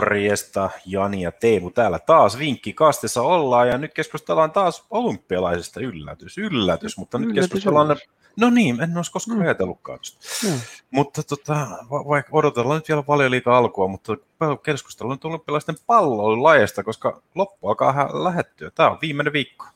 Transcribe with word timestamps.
Morjesta, 0.00 0.70
Jani 0.86 1.22
ja 1.22 1.32
Teemu 1.32 1.70
täällä 1.70 1.98
taas 1.98 2.38
vinkki 2.38 2.72
kastessa 2.72 3.22
ollaan 3.22 3.68
ja 3.68 3.78
nyt 3.78 3.94
keskustellaan 3.94 4.50
taas 4.50 4.84
olympialaisesta 4.90 5.80
yllätys, 5.80 6.38
yllätys, 6.38 6.98
mutta 6.98 7.18
nyt 7.18 7.28
Yllätys, 7.30 7.44
keskustellaan, 7.44 7.86
yllätys. 7.86 8.08
no 8.36 8.50
niin, 8.50 8.80
en 8.82 8.96
olisi 8.96 9.12
koskaan 9.12 9.38
Mm. 9.38 9.44
ajatellutkaan. 9.44 9.98
Joo. 10.44 10.54
Mutta 10.90 11.22
tota, 11.22 11.54
va- 11.90 12.08
vaikka 12.08 12.30
odotellaan 12.32 12.76
nyt 12.78 12.88
vielä 12.88 13.02
paljon 13.02 13.30
liikaa 13.30 13.58
alkua, 13.58 13.88
mutta 13.88 14.16
keskustellaan 14.62 15.16
nyt 15.16 15.24
olympialaisten 15.24 15.76
palloilulajista, 15.86 16.82
koska 16.84 17.22
loppu 17.34 17.68
alkaa 17.68 18.24
lähettyä. 18.24 18.70
Tämä 18.70 18.90
on 18.90 18.98
viimeinen 19.02 19.32
viikko. 19.32 19.66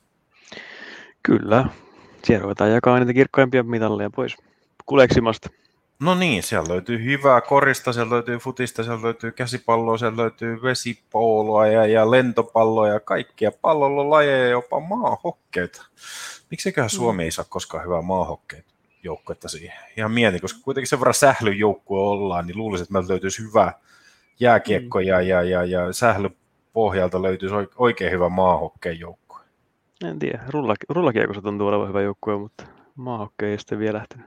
Kyllä. 1.23 1.64
Siellä 2.24 2.42
ruvetaan 2.42 2.70
jakaa 2.73 2.98
niitä 2.98 3.12
kirkkaimpia 3.14 3.62
mitalleja 3.62 4.10
pois 4.10 4.37
kuleksimasta. 4.87 5.50
No 6.00 6.14
niin, 6.14 6.42
siellä 6.42 6.72
löytyy 6.72 7.04
hyvää 7.04 7.40
korista, 7.40 7.92
siellä 7.92 8.14
löytyy 8.14 8.38
futista, 8.38 8.84
siellä 8.84 9.02
löytyy 9.02 9.32
käsipalloa, 9.32 9.98
siellä 9.98 10.16
löytyy 10.16 10.62
vesipooloa 10.62 11.66
ja, 11.66 11.86
ja 11.86 12.10
lentopalloa 12.10 12.88
ja 12.88 13.00
kaikkia 13.00 13.52
pallolulajeja, 13.62 14.48
jopa 14.48 14.80
maahokkeita. 14.80 15.86
Miksiköhän 16.50 16.91
Suomi 16.91 17.22
ei 17.22 17.30
saa 17.30 17.44
koskaan 17.48 17.84
hyvää 17.84 18.02
maahokkeita 18.02 18.70
joukkuetta 19.02 19.48
siihen? 19.48 19.77
Ihan 19.96 20.12
mietin, 20.12 20.41
koska 20.41 20.60
kuitenkin 20.62 20.88
sen 20.88 21.00
verran 21.00 21.14
sählynjoukkue 21.14 22.00
ollaan, 22.00 22.46
niin 22.46 22.58
luulisin, 22.58 22.82
että 22.82 22.92
meiltä 22.92 23.12
löytyisi 23.12 23.42
hyvä 23.42 23.72
jääkiekko 24.41 25.00
ja, 25.00 25.20
ja, 25.20 25.42
ja, 25.42 25.64
ja 25.64 25.92
sählypohjalta 25.92 27.22
löytyisi 27.22 27.55
oik- 27.55 27.74
oikein 27.77 28.12
hyvä 28.12 28.28
maahokkeen 28.28 29.00
joukkue. 29.00 29.41
En 30.05 30.19
tiedä. 30.19 30.41
Rulla, 30.48 30.75
rullakiekossa 30.88 31.42
tuntuu 31.42 31.69
olevan 31.69 31.88
hyvä 31.88 32.03
joukkue, 32.03 32.38
mutta 32.38 32.64
maahokkei 32.94 33.50
ei 33.50 33.58
sitten 33.58 33.78
vielä 33.78 33.98
lähtenyt. 33.98 34.27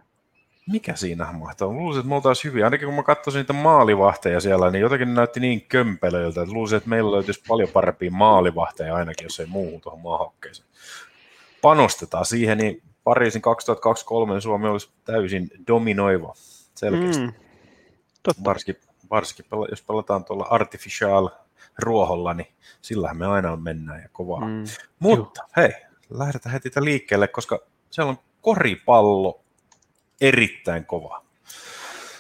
Mikä 0.72 0.96
siinä 0.96 1.32
mahtaa? 1.32 1.68
Luulisin, 1.68 2.00
että 2.00 2.10
me 2.10 2.16
oltaisiin 2.16 2.52
hyviä. 2.52 2.66
Ainakin 2.66 2.88
kun 2.88 2.96
mä 2.96 3.04
katsoin 3.04 3.36
niitä 3.36 3.54
maalivahteja 3.54 4.40
siellä, 4.40 4.72
niin 4.72 4.82
jotenkin 4.82 5.08
ne 5.08 5.14
näytti 5.14 5.40
niin 5.40 5.62
kömpelöiltä, 5.62 6.42
että 6.42 6.54
luulisin, 6.54 6.78
että 6.78 6.90
meillä 6.90 7.12
löytyisi 7.12 7.44
paljon 7.48 7.70
parempia 7.70 8.12
maalivahteja 8.12 8.96
ainakin, 8.96 9.26
jos 9.26 9.40
ei 9.40 9.46
muuhun 9.46 9.82
tuohon 9.82 10.02
maahokkeeseen. 10.02 10.70
Panostetaan 11.62 12.26
siihen, 12.26 12.58
niin 12.58 12.82
Pariisin 13.04 13.42
2023 13.42 14.42
Suomi 14.42 14.68
olisi 14.68 14.90
täysin 15.06 15.50
dominoiva. 15.68 16.34
Selkeästi. 16.76 17.24
Mm. 17.24 17.34
Totta. 18.24 18.44
Varsinkin, 18.44 18.84
varsinkin 19.10 19.46
pela- 19.46 19.70
jos 19.70 19.82
pelataan 19.82 20.26
tuolla 20.26 20.48
artificial 20.50 21.30
ruoholla, 21.80 22.34
niin 22.34 22.48
sillähän 22.82 23.18
me 23.18 23.28
aina 23.28 23.56
mennään 23.56 24.02
ja 24.02 24.10
kovaa. 24.12 24.48
Mm. 24.48 24.64
Mutta 25.00 25.44
hei, 25.58 25.72
lähdetään 26.10 26.54
heti 26.54 26.70
liikkeelle, 26.80 27.28
koska 27.28 27.60
siellä 27.90 28.10
on 28.10 28.18
koripallo 28.42 29.43
erittäin 30.24 30.86
kova. 30.86 31.24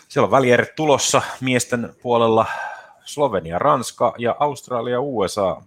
Siellä 0.08 0.26
on 0.26 0.32
välierit 0.32 0.76
tulossa 0.76 1.22
miesten 1.42 1.96
puolella 2.02 2.46
Slovenia, 3.06 3.60
Ranska 3.60 4.14
ja 4.18 4.36
Australia, 4.40 5.02
USA. 5.02 5.62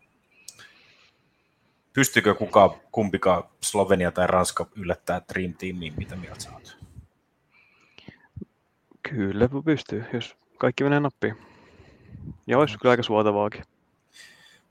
Pystyykö 1.92 2.34
kukaan, 2.34 2.70
kumpikaan 2.92 3.45
Slovenia 3.61 4.12
tai 4.12 4.27
Ranska 4.27 4.67
yllättää 4.77 5.23
Dream 5.33 5.55
Teamiin, 5.55 5.95
mitä 5.97 6.17
mieltä 6.17 6.41
sä 6.41 6.51
oot? 6.53 6.77
Kyllä 9.03 9.48
pystyy, 9.64 10.05
jos 10.12 10.37
kaikki 10.59 10.84
menee 10.84 11.01
nappiin. 11.01 11.37
Ja 12.47 12.59
olisi 12.59 12.79
kyllä 12.79 12.91
aika 12.91 13.03
suotavaakin. 13.03 13.64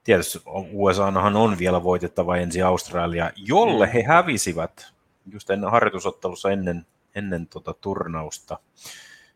Tietysti 0.04 0.40
USAnahan 0.72 1.36
on 1.36 1.60
vielä 1.60 1.84
voitettava 1.84 2.38
ensin 2.38 2.66
Australia, 2.66 3.32
jolle 3.36 3.94
he 3.94 4.04
hävisivät 4.04 4.94
just 5.32 5.50
ennen 5.50 5.72
harjoitusottelussa 5.72 6.52
ennen, 6.52 6.86
ennen 7.16 7.48
tota 7.48 7.74
turnausta. 7.74 8.60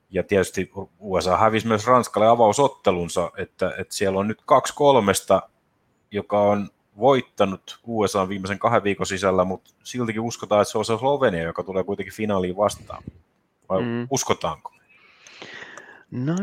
Ja 0.10 0.24
tietysti 0.24 0.72
USA 1.00 1.38
hävisi 1.38 1.68
myös 1.68 1.88
Ranskalle 1.88 2.28
avausottelunsa, 2.28 3.32
että, 3.38 3.74
että 3.78 3.96
siellä 3.96 4.20
on 4.20 4.28
nyt 4.28 4.42
kaksi 4.46 4.74
kolmesta, 4.76 5.50
joka 6.12 6.42
on 6.42 6.70
voittanut 6.98 7.80
USA 7.88 8.30
viimeisen 8.30 8.60
kahden 8.60 8.84
viikon 8.84 9.06
sisällä, 9.06 9.44
mutta 9.44 9.72
siltikin 9.84 10.22
uskotaan, 10.22 10.62
että 10.62 10.72
se 10.72 10.78
on 10.78 10.86
se 10.86 10.98
Slovenia, 10.98 11.44
joka 11.44 11.64
tulee 11.64 11.84
kuitenkin 11.84 12.14
finaaliin 12.14 12.58
vastaan. 12.58 13.04
Vai 13.70 13.82
Mm. 13.82 14.08
uskotaanko? 14.10 14.72
No, 16.12 16.36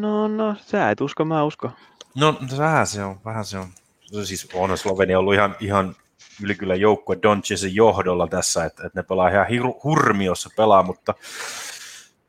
no, 0.00 0.28
no, 0.28 0.56
sä 0.66 0.90
et 0.90 1.00
usko, 1.00 1.24
mä 1.24 1.44
usko. 1.44 1.70
No 2.14 2.34
vähän 2.58 2.86
se 2.86 3.04
on, 3.04 3.20
vähän 3.24 3.44
se 3.44 3.58
on. 3.58 3.68
No 4.12 4.24
Siis 4.24 4.48
on 4.54 4.78
Slovenia 4.78 5.18
ollut 5.18 5.34
ihan, 5.34 5.56
ihan 5.60 5.96
ylikylä 6.42 6.74
joukkue 6.74 7.18
Doncicin 7.22 7.74
johdolla 7.74 8.26
tässä, 8.26 8.64
että, 8.64 8.86
että 8.86 8.98
ne 8.98 9.02
pelaa 9.02 9.28
ihan 9.28 9.46
hiru, 9.46 9.80
hurmiossa 9.84 10.50
pelaa, 10.56 10.82
mutta 10.82 11.14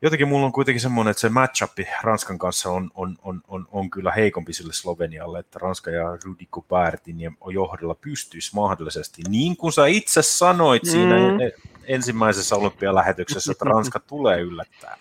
jotenkin 0.02 0.28
mulla 0.28 0.46
on 0.46 0.52
kuitenkin 0.52 0.80
semmoinen, 0.80 1.10
että 1.10 1.20
se 1.20 1.28
matchup 1.28 1.70
Ranskan 2.02 2.38
kanssa 2.38 2.70
on, 2.70 2.90
on, 2.94 3.16
on, 3.22 3.42
on, 3.48 3.66
on 3.70 3.90
kyllä 3.90 4.12
heikompi 4.12 4.52
sille 4.52 4.72
Slovenialle, 4.72 5.38
että 5.38 5.58
Ranska 5.58 5.90
ja 5.90 6.04
Gobertin 6.50 7.20
ja 7.20 7.32
johdolla 7.52 7.94
pystyisi 7.94 8.54
mahdollisesti, 8.54 9.22
niin 9.28 9.56
kuin 9.56 9.72
sä 9.72 9.86
itse 9.86 10.22
sanoit 10.22 10.82
mm. 10.82 10.90
siinä 10.90 11.16
e- 11.16 11.70
ensimmäisessä 11.84 12.56
olympialähetyksessä, 12.56 13.52
että 13.52 13.64
Ranska 13.64 14.00
tulee 14.08 14.40
yllättää. 14.40 14.96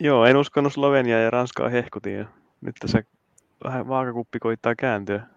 Joo, 0.00 0.24
en 0.24 0.36
uskonut 0.36 0.72
Sloveniaa 0.72 1.20
ja 1.20 1.30
Ranskaa 1.30 1.68
hehkutin. 1.68 2.18
Ja 2.18 2.24
nyt 2.60 2.76
tässä 2.80 3.02
vähän 3.64 3.88
vaakakuppi 3.88 4.38
koittaa 4.38 4.74
kääntyä. 4.74 5.33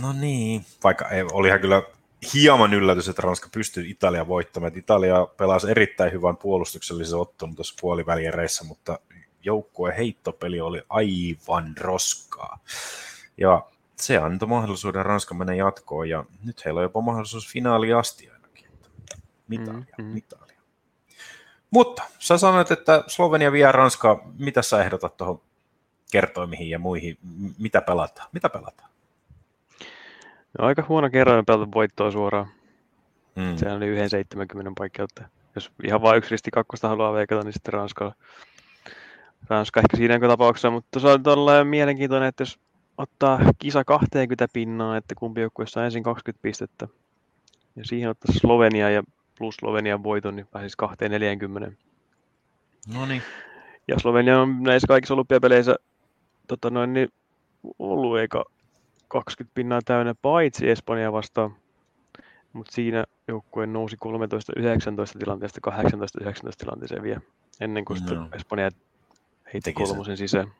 No 0.00 0.12
niin, 0.12 0.66
vaikka 0.84 1.08
ei, 1.08 1.24
olihan 1.32 1.60
kyllä 1.60 1.82
hieman 2.34 2.74
yllätys, 2.74 3.08
että 3.08 3.22
Ranska 3.22 3.48
pystyy 3.52 3.88
Italia 3.88 4.28
voittamaan. 4.28 4.78
Italia 4.78 5.26
pelasi 5.36 5.70
erittäin 5.70 6.12
hyvän 6.12 6.36
puolustuksellisen 6.36 7.18
ottelun 7.18 7.54
tuossa 7.54 7.74
puoliväliereissä, 7.80 8.64
mutta 8.64 8.98
joukkueen 9.42 9.96
heittopeli 9.96 10.60
oli 10.60 10.82
aivan 10.88 11.76
roskaa. 11.80 12.58
Ja 13.36 13.66
se 13.96 14.16
antoi 14.16 14.48
mahdollisuuden 14.48 15.06
Ranska 15.06 15.34
mennä 15.34 15.54
jatkoon, 15.54 16.08
ja 16.08 16.24
nyt 16.44 16.64
heillä 16.64 16.78
on 16.78 16.84
jopa 16.84 17.00
mahdollisuus 17.00 17.52
finaali 17.52 17.92
asti 17.92 18.30
ainakin. 18.30 18.66
Mitalia, 19.48 19.84
Mm, 19.98 20.04
mm. 20.04 20.10
mitalia. 20.10 20.58
Mutta 21.70 22.02
sä 22.18 22.38
sanoit, 22.38 22.70
että 22.70 23.04
Slovenia 23.06 23.52
vie 23.52 23.72
Ranskaa. 23.72 24.20
Mitä 24.38 24.62
sä 24.62 24.82
ehdotat 24.84 25.16
tuohon 25.16 25.40
kertoimihin 26.12 26.70
ja 26.70 26.78
muihin? 26.78 27.18
Mitä 27.58 27.80
pelataan? 27.80 28.28
Mitä 28.32 28.48
pelataan? 28.48 28.90
No, 30.58 30.66
aika 30.66 30.84
huono 30.88 31.10
kerroin 31.10 31.46
pelata 31.46 31.72
voittoa 31.74 32.10
suoraan. 32.10 32.48
Mm. 33.36 33.56
Sehän 33.56 33.76
oli 33.76 33.86
yhden 33.86 34.10
70 34.10 34.72
paikkeutta. 34.78 35.24
Jos 35.54 35.72
ihan 35.84 36.02
vain 36.02 36.18
yksi 36.18 36.30
risti 36.30 36.50
kakkosta 36.50 36.88
haluaa 36.88 37.12
veikata, 37.12 37.44
niin 37.44 37.52
sitten 37.52 37.74
Ranska, 37.74 38.12
Ranska 39.48 39.80
ehkä 39.80 39.96
siinä 39.96 40.20
tapauksessa. 40.20 40.70
Mutta 40.70 41.00
se 41.00 41.08
on 41.08 41.22
todella 41.22 41.64
mielenkiintoinen, 41.64 42.28
että 42.28 42.42
jos 42.42 42.58
ottaa 42.98 43.40
kisa 43.58 43.84
20 43.84 44.48
pinnaa, 44.52 44.96
että 44.96 45.14
kumpi 45.14 45.40
joukkue 45.40 45.66
saa 45.66 45.84
ensin 45.84 46.02
20 46.02 46.42
pistettä. 46.42 46.88
Ja 47.76 47.84
siihen 47.84 48.10
ottaa 48.10 48.34
Slovenia 48.40 48.90
ja 48.90 49.02
plus 49.38 49.54
Slovenian 49.54 50.02
voiton, 50.02 50.36
niin 50.36 50.46
pääsisi 50.46 50.76
240. 50.76 51.72
No 52.94 53.06
niin. 53.06 53.22
Ja 53.88 53.98
Slovenia 53.98 54.40
on 54.40 54.62
näissä 54.62 54.86
kaikissa 54.88 55.14
olympiapeleissä 55.14 55.76
tota 56.48 56.70
noin, 56.70 56.92
niin 56.92 57.08
ollut 57.78 58.18
eikä 58.18 58.42
20 59.08 59.54
pinnaa 59.54 59.80
täynnä, 59.84 60.14
paitsi 60.22 60.70
Espanja 60.70 61.12
vastaan. 61.12 61.56
Mutta 62.52 62.72
siinä 62.72 63.04
joukkue 63.28 63.66
nousi 63.66 63.96
13-19 65.16 65.18
tilanteesta 65.18 65.60
18-19 65.70 66.30
tilanteeseen 66.58 67.02
vielä, 67.02 67.20
ennen 67.60 67.84
kuin 67.84 67.96
sitten 67.96 68.28
Espanja 68.34 68.70
heitti 69.54 69.60
sen. 69.70 69.74
kolmosen 69.74 70.16
sisään. 70.16 70.52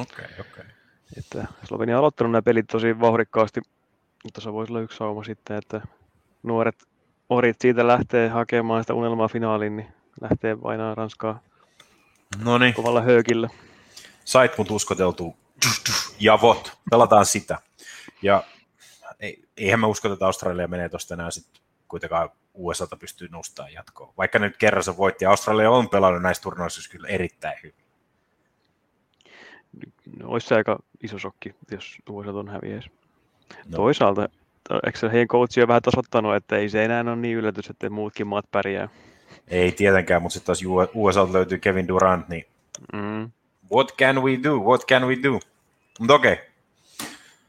Okei, 0.00 0.26
okei. 0.40 0.64
Että 1.18 1.46
Slovenia 1.64 1.96
on 1.96 1.98
aloittanut 1.98 2.32
nämä 2.32 2.42
pelit 2.42 2.66
tosi 2.66 3.00
vauhdikkaasti, 3.00 3.60
mutta 4.24 4.40
se 4.40 4.52
voisi 4.52 4.72
olla 4.72 4.80
yksi 4.80 4.96
sauma 4.98 5.24
sitten, 5.24 5.56
että 5.56 5.80
nuoret 6.42 6.84
orit 7.28 7.56
siitä 7.60 7.86
lähtee 7.86 8.28
hakemaan 8.28 8.82
sitä 8.82 8.94
unelmaa 8.94 9.28
finaaliin, 9.28 9.76
niin 9.76 9.88
lähtee 10.20 10.56
painaa 10.56 10.94
Ranskaa 10.94 11.40
No 12.44 12.58
niin, 12.58 12.74
kovalla 12.74 13.00
höökillä. 13.00 13.48
sait 14.24 14.58
mut 14.58 14.70
uskoteltua. 14.70 15.34
Ja 16.20 16.38
vot, 16.42 16.72
pelataan 16.90 17.26
sitä. 17.26 17.58
Ja 18.22 18.44
ei, 19.20 19.44
eihän 19.56 19.80
mä 19.80 19.86
usko, 19.86 20.12
että 20.12 20.26
Australia 20.26 20.68
menee 20.68 20.88
tuosta 20.88 21.14
enää 21.14 21.30
sitten 21.30 21.62
kuitenkaan 21.88 22.30
USAta 22.54 22.96
pystyy 22.96 23.28
nostamaan 23.28 23.72
jatkoon. 23.72 24.12
Vaikka 24.18 24.38
nyt 24.38 24.56
kerran 24.56 24.82
se 24.82 24.96
voitti, 24.96 25.26
Australia 25.26 25.70
on 25.70 25.88
pelannut 25.88 26.22
näissä 26.22 26.42
turnauksissa 26.42 26.90
kyllä 26.90 27.08
erittäin 27.08 27.56
hyvin. 27.62 27.84
No, 30.18 30.28
olisi 30.28 30.46
se 30.48 30.54
aika 30.54 30.78
iso 31.02 31.18
shokki, 31.18 31.54
jos 31.70 31.96
USA 32.08 32.30
on 32.30 32.48
häviäisi. 32.48 32.90
No. 33.64 33.76
Toisaalta, 33.76 34.28
to- 34.68 34.80
eikö 34.86 34.98
se 34.98 35.12
heidän 35.12 35.28
coachi 35.28 35.62
on 35.62 35.68
vähän 35.68 35.82
tasoittanut, 35.82 36.34
että 36.34 36.56
ei 36.56 36.68
se 36.68 36.84
enää 36.84 37.00
ole 37.00 37.16
niin 37.16 37.36
yllätys, 37.36 37.70
että 37.70 37.90
muutkin 37.90 38.26
maat 38.26 38.50
pärjää. 38.50 38.88
Ei 39.48 39.72
tietenkään, 39.72 40.22
mutta 40.22 40.32
sitten 40.34 40.46
taas 40.46 40.90
USAlta 40.94 41.32
löytyy 41.32 41.58
Kevin 41.58 41.88
Durant, 41.88 42.28
niin 42.28 42.44
Mm. 42.92 43.30
what 43.72 43.94
can 43.98 44.22
we 44.22 44.38
do, 44.42 44.56
what 44.56 44.86
can 44.86 45.06
we 45.06 45.16
do? 45.22 45.40
Mutta 45.98 46.14
okei. 46.14 46.36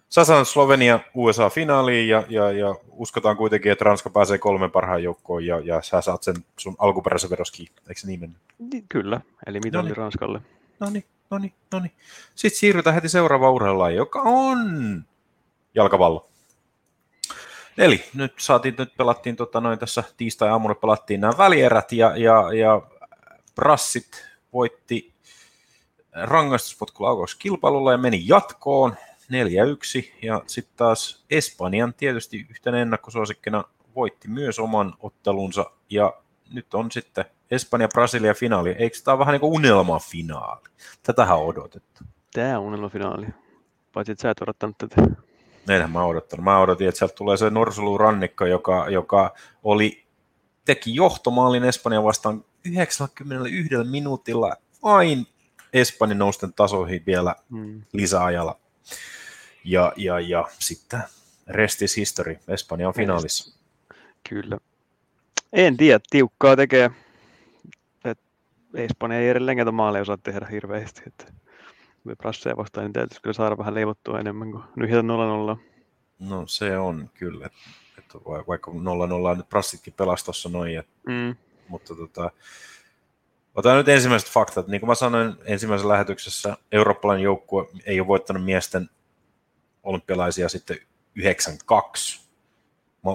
Sä 0.09 0.25
sanot 0.25 0.47
Slovenia 0.47 0.99
USA 1.13 1.49
finaaliin 1.49 2.09
ja, 2.09 2.23
ja, 2.29 2.51
ja, 2.51 2.75
uskotaan 2.91 3.37
kuitenkin, 3.37 3.71
että 3.71 3.85
Ranska 3.85 4.09
pääsee 4.09 4.37
kolmen 4.37 4.71
parhaan 4.71 5.03
joukkoon 5.03 5.45
ja, 5.45 5.59
ja 5.59 5.81
sä 5.81 6.01
saat 6.01 6.23
sen 6.23 6.35
sun 6.57 6.75
alkuperäisen 6.77 7.29
veroski, 7.29 7.71
eikö 7.89 8.01
se 8.01 8.07
niin 8.07 8.19
mennyt? 8.19 8.37
Niin, 8.59 8.85
Kyllä, 8.89 9.21
eli 9.47 9.59
mitä 9.63 9.79
oli. 9.79 9.93
Ranskalle. 9.93 10.41
No 10.79 10.89
niin, 10.89 11.05
no 11.29 11.37
niin, 11.37 11.53
no 11.71 11.79
niin. 11.79 11.91
Sitten 12.35 12.59
siirrytään 12.59 12.93
heti 12.93 13.09
seuraavaan 13.09 13.53
urheilulajiin, 13.53 13.97
joka 13.97 14.21
on 14.21 14.57
jalkapallo. 15.75 16.29
Eli 17.77 18.05
nyt 18.13 18.33
saatiin, 18.37 18.75
nyt 18.77 18.97
pelattiin 18.97 19.35
tota, 19.35 19.61
noin 19.61 19.79
tässä 19.79 20.03
tiistai-aamuna 20.17 20.75
pelattiin 20.75 21.21
nämä 21.21 21.33
välierät 21.37 21.91
ja, 21.91 22.17
ja, 22.17 22.53
ja 22.53 22.81
Brassit 23.55 24.27
voitti 24.53 25.14
rangaistuspotkulla 26.23 27.27
kilpailulla 27.39 27.91
ja 27.91 27.97
meni 27.97 28.23
jatkoon 28.27 28.95
4-1 29.23 29.25
ja 30.21 30.41
sitten 30.47 30.77
taas 30.77 31.25
Espanjan 31.29 31.93
tietysti 31.93 32.47
yhtenä 32.49 32.81
ennakkosuosikkina 32.81 33.63
voitti 33.95 34.27
myös 34.27 34.59
oman 34.59 34.93
ottelunsa 34.99 35.71
ja 35.89 36.13
nyt 36.53 36.73
on 36.73 36.91
sitten 36.91 37.25
Espanja-Brasilia 37.51 38.33
finaali. 38.33 38.69
Eikö 38.69 38.97
tämä 39.03 39.13
ole 39.13 39.19
vähän 39.19 39.33
niin 39.33 39.41
kuin 39.41 39.53
unelmafinaali? 39.53 40.63
Tätähän 41.03 41.37
on 41.37 41.45
odotettu. 41.45 42.03
Tämä 42.33 42.59
on 42.59 42.65
unelmafinaali. 42.65 43.27
Paitsi, 43.93 44.11
että 44.11 44.21
sä 44.21 44.29
et 44.29 44.41
odottanut 44.41 44.77
tätä. 44.77 44.95
Näinhän 45.67 45.91
mä 45.91 46.03
odottanut. 46.03 46.43
Mä 46.43 46.59
odotin, 46.59 46.87
että 46.87 46.99
sieltä 46.99 47.15
tulee 47.15 47.37
se 47.37 47.49
Norsulu 47.49 47.97
Rannikko, 47.97 48.45
joka, 48.45 48.89
joka 48.89 49.33
oli, 49.63 50.05
teki 50.65 50.95
johtomaalin 50.95 51.63
Espanja 51.63 52.03
vastaan 52.03 52.45
91 52.65 53.75
minuutilla 53.91 54.55
vain 54.83 55.27
Espanjan 55.75 56.17
nousten 56.17 56.53
tasoihin 56.53 57.03
vielä 57.05 57.35
hmm. 57.49 57.81
lisäajalla. 57.93 58.59
Ja, 59.63 59.93
ja, 59.95 60.19
ja 60.19 60.47
sitten 60.59 61.03
restis 61.47 61.97
history, 61.97 62.39
Espanja 62.47 62.87
on 62.87 62.93
finaalissa. 62.93 63.59
Kyllä. 64.29 64.57
En 65.53 65.77
tiedä, 65.77 65.99
tiukkaa 66.09 66.55
tekee. 66.55 66.91
Et 68.05 68.19
Espanja 68.73 69.19
ei 69.19 69.29
edelleenkään 69.29 69.73
maaleja 69.73 70.01
osaa 70.01 70.17
tehdä 70.17 70.47
hirveästi. 70.51 71.01
Että 71.07 71.25
Brasseja 72.17 72.57
vastaan, 72.57 72.85
niin 72.85 72.93
täytyisi 72.93 73.21
kyllä 73.21 73.33
saada 73.33 73.57
vähän 73.57 73.73
leivottua 73.73 74.19
enemmän 74.19 74.51
kuin 74.51 74.63
nyhjätä 74.75 75.01
0-0. 75.01 75.59
No 76.19 76.47
se 76.47 76.77
on 76.77 77.09
kyllä. 77.13 77.49
Että 77.97 78.17
vaikka 78.47 78.71
0-0 78.71 79.37
nyt 79.37 79.49
Brassitkin 79.49 79.93
pelasi 79.93 80.25
tuossa 80.25 80.49
noin. 80.49 80.79
Et, 80.79 80.87
mm. 81.07 81.35
Mutta 81.67 81.95
tota, 81.95 82.31
Otan 83.55 83.77
nyt 83.77 83.89
ensimmäiset 83.89 84.29
faktat. 84.29 84.67
Niin 84.67 84.81
kuin 84.81 84.87
mä 84.87 84.95
sanoin 84.95 85.35
ensimmäisessä 85.45 85.89
lähetyksessä, 85.89 86.57
eurooppalainen 86.71 87.23
joukkue 87.23 87.67
ei 87.85 87.99
ole 87.99 88.07
voittanut 88.07 88.45
miesten 88.45 88.89
olympialaisia 89.83 90.49
sitten 90.49 90.77
92. 91.15 92.25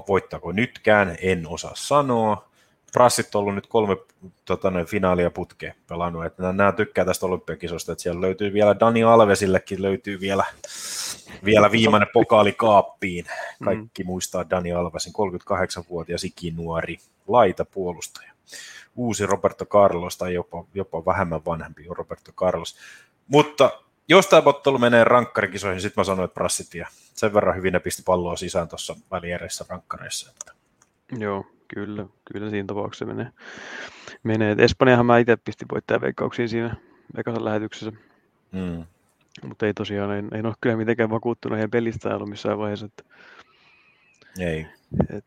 Voittaako 0.09 0.53
nytkään, 0.53 1.17
en 1.23 1.47
osaa 1.49 1.73
sanoa. 1.75 2.51
Prassit 2.93 3.35
on 3.35 3.41
ollut 3.41 3.55
nyt 3.55 3.67
kolme 3.67 3.97
tota, 4.45 4.71
noin, 4.71 4.87
finaalia 4.87 5.31
putkeen 5.31 5.75
pelannut. 5.89 6.25
Että 6.25 6.53
nämä, 6.53 6.73
tykkää 6.73 7.05
tästä 7.05 7.27
olympiakisosta, 7.27 7.93
että 7.93 8.03
siellä 8.03 8.21
löytyy 8.21 8.53
vielä 8.53 8.81
Dani 8.81 9.05
Alvesillekin 9.05 9.83
löytyy 9.83 10.21
vielä, 10.21 10.45
vielä 11.45 11.71
viimeinen 11.71 12.09
pokaali 12.13 12.53
kaappiin. 12.53 13.25
Kaikki 13.65 14.03
mm. 14.03 14.07
muistaa 14.07 14.51
Dani 14.51 14.73
Alvesin 14.73 15.13
38-vuotias 15.13 16.25
ikinuori 16.25 16.97
laita 17.29 17.65
puolustaja. 17.65 18.33
Uusi 18.97 19.26
Roberto 19.26 19.67
Carlos 19.67 20.19
tai 20.19 20.35
jopa, 20.35 20.64
jopa 20.75 21.05
vähemmän 21.05 21.44
vanhempi 21.44 21.87
Roberto 21.88 22.32
Carlos. 22.32 22.76
Mutta 23.26 23.70
jos 24.08 24.26
tämä 24.26 24.43
ottelu 24.44 24.79
menee 24.79 25.05
rankkarikisoihin, 25.05 25.81
sitten 25.81 26.00
mä 26.00 26.05
sanoin, 26.05 26.25
että 26.25 26.35
Brassit 26.35 26.75
ja 26.75 26.87
sen 27.14 27.35
verran 27.35 27.56
hyvin 27.56 27.73
ne 27.73 27.81
pisti 27.81 28.02
palloa 28.06 28.37
sisään 28.37 28.69
tuossa 28.69 28.97
väliereissä 29.11 29.64
rankkareissa. 29.69 30.31
Että. 30.31 30.52
Joo, 31.19 31.47
kyllä, 31.75 32.06
kyllä 32.32 32.50
siinä 32.50 32.67
tapauksessa 32.67 33.06
menee. 33.06 33.31
menee. 34.23 34.56
Espanjahan 34.58 35.06
mä 35.06 35.19
itse 35.19 35.37
pistin 35.37 35.69
voittajaveikkauksiin 35.73 36.49
siinä 36.49 36.76
Vegasan 37.17 37.44
lähetyksessä. 37.44 37.93
Mm. 38.53 38.85
Mutta 39.43 39.67
ei 39.67 39.75
tosiaan, 39.75 40.19
en, 40.19 40.29
en 40.32 40.46
ole 40.46 40.55
kyllä 40.61 40.76
mitenkään 40.76 41.11
vakuuttunut 41.11 41.56
heidän 41.56 41.70
pelistä 41.70 42.14
ollut 42.17 42.29
missään 42.29 42.58
vaiheessa. 42.58 42.87
Että, 42.87 43.05
ei. 44.38 44.67
Et, 45.11 45.25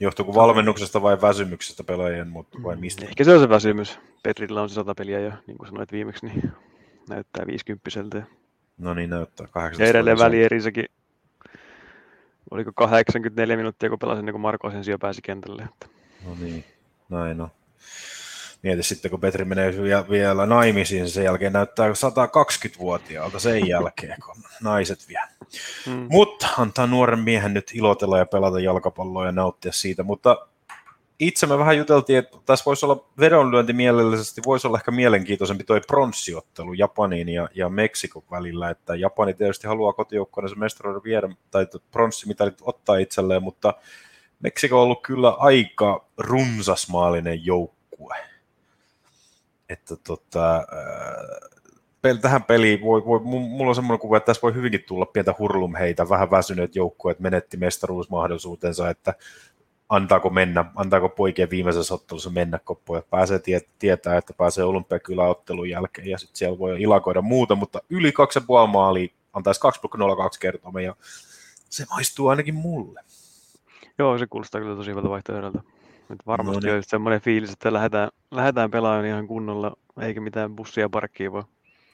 Johtuuko 0.00 0.34
valmennuksesta 0.34 1.02
vai 1.02 1.20
väsymyksestä 1.20 1.84
pelaajien, 1.84 2.28
mutta 2.28 2.58
vai 2.62 2.76
mistä? 2.76 3.04
Ehkä 3.04 3.24
se 3.24 3.34
on 3.34 3.40
se 3.40 3.48
väsymys. 3.48 3.98
Petrillä 4.22 4.62
on 4.62 4.68
se 4.68 4.74
sata 4.74 4.94
peliä 4.94 5.20
jo, 5.20 5.32
niin 5.46 5.58
kuin 5.58 5.68
sanoit 5.68 5.92
viimeksi, 5.92 6.26
niin 6.26 6.52
näyttää 7.08 7.46
50 7.46 8.22
No 8.78 8.94
niin, 8.94 9.10
näyttää 9.10 9.46
80 9.46 9.84
Ja 9.84 9.90
edelleen 9.90 10.18
välierissäkin 10.18 10.84
oliko 12.50 12.72
84 12.74 13.56
minuuttia, 13.56 13.88
kun 13.88 13.98
pelasin, 13.98 14.24
niin 14.26 14.32
kuin 14.32 14.40
Marko 14.40 14.68
Asensio 14.68 14.98
pääsi 14.98 15.22
kentälle. 15.22 15.62
Että. 15.62 15.86
No 16.26 16.36
niin, 16.40 16.64
näin 17.08 17.40
on. 17.40 17.48
Mieti 18.62 18.82
sitten, 18.82 19.10
kun 19.10 19.20
Petri 19.20 19.44
menee 19.44 19.74
vielä 20.10 20.46
naimisiin, 20.46 21.02
niin 21.02 21.10
sen 21.10 21.24
jälkeen 21.24 21.52
näyttää 21.52 21.88
120-vuotiaalta 21.88 23.38
sen 23.38 23.68
jälkeen, 23.68 24.16
kun 24.26 24.42
naiset 24.62 25.08
vie. 25.08 25.20
Mm. 25.86 26.06
Mutta 26.10 26.48
antaa 26.58 26.86
nuoren 26.86 27.18
miehen 27.18 27.54
nyt 27.54 27.70
ilotella 27.74 28.18
ja 28.18 28.26
pelata 28.26 28.60
jalkapalloa 28.60 29.26
ja 29.26 29.32
nauttia 29.32 29.72
siitä. 29.72 30.02
Mutta 30.02 30.46
itse 31.18 31.46
me 31.46 31.58
vähän 31.58 31.78
juteltiin, 31.78 32.18
että 32.18 32.38
tässä 32.46 32.64
voisi 32.64 32.86
olla 32.86 33.04
vedonlyönti 33.20 33.72
mielellisesti, 33.72 34.40
voisi 34.46 34.66
olla 34.66 34.78
ehkä 34.78 34.90
mielenkiintoisempi 34.90 35.64
tuo 35.64 35.80
pronssiottelu 35.86 36.72
Japanin 36.72 37.28
ja, 37.28 37.48
ja 37.54 37.68
Meksikon 37.68 38.22
välillä, 38.30 38.70
että 38.70 38.94
Japani 38.94 39.34
tietysti 39.34 39.66
haluaa 39.66 39.92
kotijoukkoina 39.92 40.48
se 40.48 40.54
mestaruuden 40.54 41.04
viedä, 41.04 41.28
tai 41.50 41.66
pronssimitalit 41.90 42.58
ottaa 42.60 42.96
itselleen, 42.96 43.42
mutta 43.42 43.74
Meksiko 44.40 44.76
on 44.76 44.82
ollut 44.82 45.02
kyllä 45.02 45.30
aika 45.30 46.06
runsasmaalinen 46.18 47.46
joukkue. 47.46 48.16
Että 49.68 49.96
tota, 49.96 50.56
äh, 50.56 52.20
tähän 52.20 52.44
peliin 52.44 52.80
voi, 52.80 53.04
voi, 53.04 53.20
mulla 53.20 53.68
on 53.68 53.74
semmoinen 53.74 54.00
kuva, 54.00 54.16
että 54.16 54.26
tässä 54.26 54.42
voi 54.42 54.54
hyvinkin 54.54 54.84
tulla 54.86 55.06
pientä 55.06 55.34
hurlumheitä, 55.38 56.08
vähän 56.08 56.30
väsyneet 56.30 56.76
joukkueet 56.76 57.20
menetti 57.20 57.56
mestaruusmahdollisuutensa, 57.56 58.90
että 58.90 59.14
antaako 59.88 60.30
mennä, 60.30 60.64
antaako 60.74 61.08
poikien 61.08 61.50
viimeisessä 61.50 61.94
ottelussa 61.94 62.30
mennä 62.30 62.56
että 62.98 63.10
pääsee 63.10 63.38
tie, 63.38 63.60
tietää, 63.78 64.16
että 64.18 64.32
pääsee 64.32 64.64
olympiakyläottelun 64.64 65.70
jälkeen 65.70 66.08
ja 66.08 66.18
sitten 66.18 66.36
siellä 66.36 66.58
voi 66.58 66.82
ilakoida 66.82 67.22
muuta, 67.22 67.54
mutta 67.54 67.80
yli 67.90 68.10
2,5 68.10 68.66
maalia 68.66 69.08
antaisi 69.32 69.60
2,02 69.60 70.38
kertoa 70.40 70.80
ja 70.80 70.96
se 71.70 71.84
maistuu 71.90 72.28
ainakin 72.28 72.54
mulle. 72.54 73.00
Joo, 73.98 74.18
se 74.18 74.26
kuulostaa 74.26 74.60
kyllä 74.60 74.76
tosi 74.76 74.90
hyvältä 74.90 75.08
vaihtoehdolta. 75.08 75.62
Että 76.10 76.26
varmasti 76.26 76.66
no 76.66 76.72
niin. 76.72 76.82
semmoinen 76.86 77.20
fiilis, 77.20 77.52
että 77.52 77.72
lähdetään, 77.72 78.10
lähdetään 78.30 78.70
pelaamaan 78.70 79.06
ihan 79.06 79.26
kunnolla, 79.26 79.76
eikä 80.00 80.20
mitään 80.20 80.56
bussia 80.56 80.88
parkkiin 80.88 81.32
voi. 81.32 81.42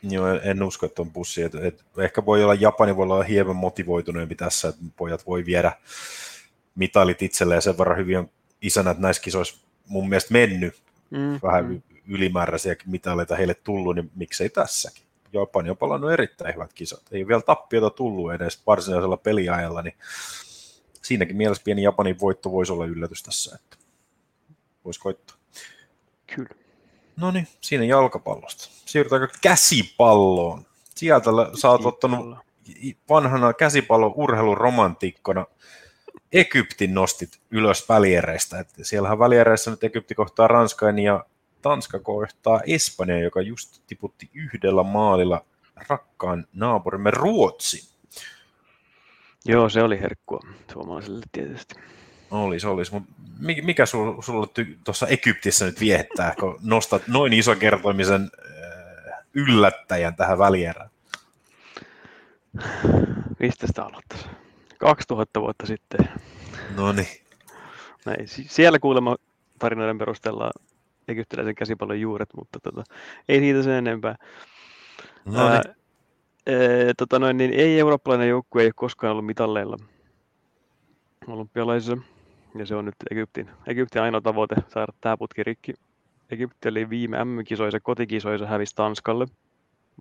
Joo, 0.03 0.27
en 0.43 0.63
usko, 0.63 0.87
että 0.87 1.03
on 1.03 1.11
bussi. 1.11 1.43
Et, 1.43 1.55
et, 1.55 1.85
ehkä 1.99 2.27
voi 2.27 2.45
olla, 2.45 2.55
Japani 2.55 2.97
voi 2.97 3.03
olla 3.03 3.23
hieman 3.23 3.57
motivoituneempi 3.57 4.35
tässä, 4.35 4.69
että 4.69 4.83
pojat 4.97 5.27
voi 5.27 5.47
viedä 5.47 5.73
mitalit 6.75 7.23
itselleen 7.23 7.63
sen 7.63 7.79
verran 7.79 7.99
hyvin 7.99 8.19
on 8.19 8.31
isänät 8.63 8.99
näissä 8.99 9.23
kisoissa 9.23 9.57
mun 9.89 10.09
mielestä 10.09 10.33
mennyt. 10.33 10.75
Mm, 11.11 11.41
vähän 11.43 11.65
mm. 11.65 11.83
ylimääräisiäkin 12.09 12.91
mitaleita 12.91 13.37
heille 13.37 13.55
tullut, 13.55 13.97
niin 13.97 14.11
miksei 14.15 14.49
tässäkin. 14.49 15.03
Japani 15.33 15.71
on 15.71 15.77
palannut 15.77 16.13
erittäin 16.13 16.55
hyvät 16.55 16.73
kisat. 16.73 17.03
Ei 17.13 17.23
ole 17.23 17.29
vielä 17.29 17.43
tappiota 17.43 17.91
tullut 17.91 18.33
edes 18.33 18.63
varsinaisella 18.67 19.17
peliajalla, 19.17 19.83
niin 19.83 19.95
siinäkin 21.03 21.37
mielessä 21.37 21.63
pieni 21.65 21.83
Japanin 21.83 22.21
voitto 22.21 22.53
voisi 22.53 22.73
olla 22.73 22.87
yllätys 22.87 23.23
tässä, 23.23 23.55
että 23.57 23.77
voisi 24.85 25.01
koittaa. 25.01 25.37
Kyllä. 26.35 26.49
No 27.17 27.31
niin, 27.31 27.49
siinä 27.61 27.85
jalkapallosta. 27.85 28.69
Siirrytäänkö 28.87 29.29
käsipalloon? 29.41 30.67
Sieltä 30.95 31.31
sä 31.61 31.71
oot 31.71 31.87
ottanut 31.87 32.39
vanhana 33.09 33.53
käsipallon 33.53 34.13
urheiluromantiikkona 34.17 35.47
Egyptin 36.33 36.95
nostit 36.95 37.41
ylös 37.51 37.89
väliereistä. 37.89 38.61
Että 38.61 38.85
siellähän 38.85 39.19
väliereissä 39.19 39.71
nyt 39.71 39.85
Egypti 39.85 40.15
kohtaa 40.15 40.49
Ranskan 40.49 40.99
ja 40.99 41.25
Tanska 41.63 41.99
kohtaa 41.99 42.61
Espanja, 42.67 43.21
joka 43.21 43.41
just 43.41 43.83
tiputti 43.87 44.31
yhdellä 44.35 44.83
maalilla 44.83 45.45
rakkaan 45.89 46.47
naapurimme 46.53 47.11
Ruotsi. 47.11 47.93
Joo, 49.45 49.69
se 49.69 49.83
oli 49.83 50.01
herkkua 50.01 50.41
suomalaiselle 50.73 51.23
tietysti. 51.33 51.75
Olisi, 52.33 52.67
olisi. 52.67 52.93
Mutta 52.93 53.13
mikä 53.63 53.87
sul, 53.87 54.23
sulla 54.23 54.49
tuossa 54.85 55.07
Egyptissä 55.07 55.65
nyt 55.65 55.81
viettää, 55.81 56.35
kun 56.41 56.59
nostat 56.63 57.03
noin 57.09 57.33
iso 57.33 57.57
kertomisen 57.57 58.23
äh, 58.23 59.19
yllättäjän 59.35 60.17
tähän 60.17 60.39
välierään? 60.39 60.91
Mistä 63.41 63.67
sitä 63.67 63.85
aloittaisi? 63.85 64.27
2000 64.79 65.41
vuotta 65.41 65.67
sitten. 65.67 66.09
No 66.77 66.93
niin. 66.93 67.23
Näin, 68.05 68.29
siellä 68.29 68.79
kuulemma 68.79 69.17
tarinoiden 69.59 69.99
perusteella 69.99 70.51
egyptiläisen 71.09 71.55
käsipallon 71.55 72.01
juuret, 72.01 72.29
mutta 72.37 72.61
tota, 72.61 72.85
ei 73.29 73.41
siitä 73.41 73.63
sen 73.63 73.73
enempää. 73.73 74.17
No 75.25 75.49
niin. 75.49 75.63
Ää, 76.47 76.95
tota 76.97 77.19
noin, 77.19 77.37
niin 77.37 77.53
ei 77.55 77.79
eurooppalainen 77.79 78.29
joukkue 78.29 78.63
ei 78.63 78.67
ole 78.67 78.73
koskaan 78.77 79.11
ollut 79.13 79.27
mitalleilla 79.27 79.77
olympialaisissa. 81.27 82.12
Ja 82.59 82.67
se 82.67 82.75
on 82.75 82.85
nyt 82.85 82.95
Egyptin, 83.11 83.51
Egyptin 83.67 84.03
ainoa 84.03 84.21
tavoite 84.21 84.55
saada 84.69 84.93
tämä 85.01 85.17
putki 85.17 85.43
rikki. 85.43 85.75
Egypti 86.31 86.69
oli 86.69 86.91
viime 86.91 87.25
MM-kisoissa, 87.25 87.81
kotikisoissa 87.81 88.47
hävisi 88.47 88.75
Tanskalle 88.75 89.27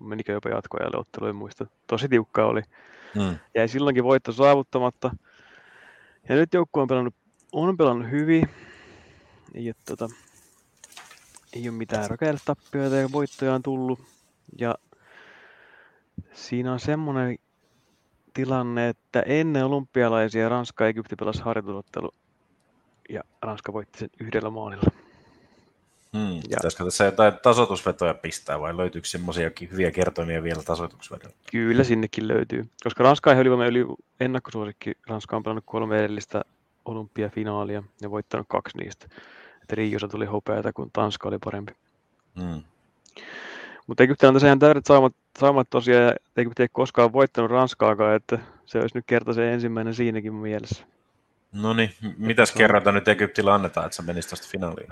menikö 0.02 0.32
jopa 0.32 0.50
jatkoajalle 0.50 0.98
ottelu, 0.98 1.26
en 1.26 1.36
muista. 1.36 1.66
Tosi 1.88 2.10
tiukka 2.10 2.46
oli. 2.46 2.62
Mm. 3.16 3.38
Jäi 3.56 3.68
silloinkin 3.68 4.04
voitto 4.04 4.32
saavuttamatta. 4.32 5.16
Ja 6.30 6.36
nyt 6.36 6.54
joukkue 6.54 6.82
on 6.82 6.88
pelannut, 6.88 7.16
on 7.52 7.78
pelannut 7.78 8.12
hyvin. 8.12 8.50
Ei 9.54 9.68
ole, 9.68 9.76
tota, 9.86 10.10
ei 11.54 11.70
ole 11.70 11.78
mitään 11.78 12.10
rakennustappioita 12.10 12.96
ja 12.96 13.12
voittoja 13.12 13.54
on 13.54 13.64
tullut. 13.64 14.00
Ja 14.60 14.76
siinä 16.34 16.74
on 16.74 16.80
semmoinen 16.80 17.38
tilanne, 18.34 18.90
että 18.90 19.22
ennen 19.22 19.66
olympialaisia 19.66 20.50
Ranska 20.50 20.84
ja 20.84 20.90
Egypti 20.90 21.16
pelasi 21.16 21.42
harjoitusottelu 21.42 22.10
ja 23.14 23.24
Ranska 23.42 23.74
voitti 23.74 24.00
sen 24.00 24.10
yhdellä 24.20 24.50
maalilla. 24.50 24.92
Hmm. 26.18 26.36
Ja. 26.36 26.42
Pitäisikö 26.42 26.84
tässä 26.84 27.06
jotain 27.06 27.34
tasoitusvetoja 27.44 28.14
pistää 28.14 28.60
vai 28.60 28.78
löytyykö 28.78 29.08
semmoisia 29.08 29.52
hyviä 29.72 29.92
kertoimia 29.92 30.44
vielä 30.44 30.64
tasoitusvedolla? 30.64 31.36
Kyllä 31.52 31.84
sinnekin 31.84 32.28
löytyy, 32.28 32.70
koska 32.84 33.04
Ranska 33.04 33.34
ei 33.34 33.40
ylivoimainen 33.40 33.76
yli 33.76 33.96
ennakkosuosikki. 34.20 34.92
Ranska 35.08 35.36
on 35.36 35.44
pelannut 35.44 35.64
kolme 35.68 36.00
edellistä 36.00 36.42
olympiafinaalia 36.86 37.84
ja 38.02 38.12
voittanut 38.12 38.48
kaksi 38.50 38.78
niistä. 38.78 39.08
Että 39.62 39.76
Riossa 39.76 40.08
tuli 40.08 40.26
hopeata, 40.26 40.74
kun 40.74 40.90
Tanska 40.94 41.28
oli 41.28 41.38
parempi. 41.44 41.74
Hmm. 42.40 42.64
Mutta 43.88 44.04
Egypti 44.04 44.26
on 44.26 44.34
tosiaan 44.34 44.60
täydet 44.60 44.86
saamat, 44.86 45.14
saamat 45.40 45.70
tosiaan, 45.70 46.04
ja 46.04 46.16
Egypti 46.38 46.64
ei 46.64 46.70
koskaan 46.72 47.14
voittanut 47.14 47.52
Ranskaakaan, 47.52 48.16
että 48.16 48.40
se 48.66 48.80
olisi 48.80 48.98
nyt 48.98 49.06
kerta 49.08 49.34
se 49.34 49.54
ensimmäinen 49.54 49.94
siinäkin 49.94 50.34
mielessä. 50.34 50.86
No 51.52 51.74
niin, 51.74 51.90
mitäs 52.18 52.52
kerrata 52.52 52.92
nyt 52.92 53.08
Egyptillä 53.08 53.54
annetaan, 53.54 53.86
että 53.86 53.96
se 53.96 54.02
menisi 54.02 54.30
tuosta 54.30 54.48
finaaliin? 54.52 54.88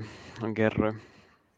4,40 0.00 0.04
on 0.42 0.54
kerroin. 0.54 1.00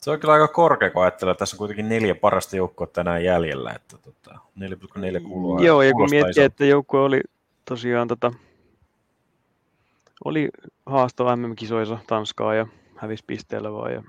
Se 0.01 0.11
on 0.11 0.21
kyllä 0.21 0.35
aika 0.35 0.49
korkea, 0.49 0.91
kun 0.91 1.03
ajattelee, 1.03 1.33
että 1.33 1.39
tässä 1.39 1.57
on 1.57 1.59
kuitenkin 1.59 1.89
neljä 1.89 2.15
parasta 2.15 2.57
joukkoa 2.57 2.87
tänään 2.87 3.25
jäljellä, 3.25 3.73
että 3.73 3.99
tota, 3.99 4.39
4,4 4.61 5.21
kuuluu 5.23 5.63
Joo, 5.63 5.83
ja 5.83 5.93
kun 5.93 6.11
miettii, 6.11 6.45
että 6.45 6.65
joukkue 6.65 7.01
oli 7.01 7.21
tosiaan 7.65 8.09
tota, 8.09 8.33
oli 10.25 10.49
haasto 10.87 11.37
MM-kisoissa 11.37 11.99
Tanskaa 12.07 12.55
ja 12.55 12.67
hävisi 12.97 13.25
pisteellä 13.27 13.73
vaan 13.73 13.93
ja 13.93 14.03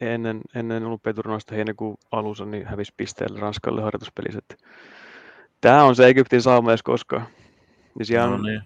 ennen, 0.00 0.40
ennen 0.54 0.86
olympiaturnausta 0.86 1.54
heinäkuun 1.54 1.96
alussa 2.10 2.44
niin 2.44 2.66
hävisi 2.66 2.92
pisteellä 2.96 3.40
Ranskalle 3.40 3.82
harjoituspelissä. 3.82 4.40
Tämä 5.60 5.84
on 5.84 5.96
se 5.96 6.06
Egyptin 6.06 6.42
saama 6.42 6.70
jos 6.70 6.82
koskaan. 6.82 7.26
Niin 7.98 8.06
siellä 8.06 8.36
no 8.36 8.42
niin. 8.42 8.62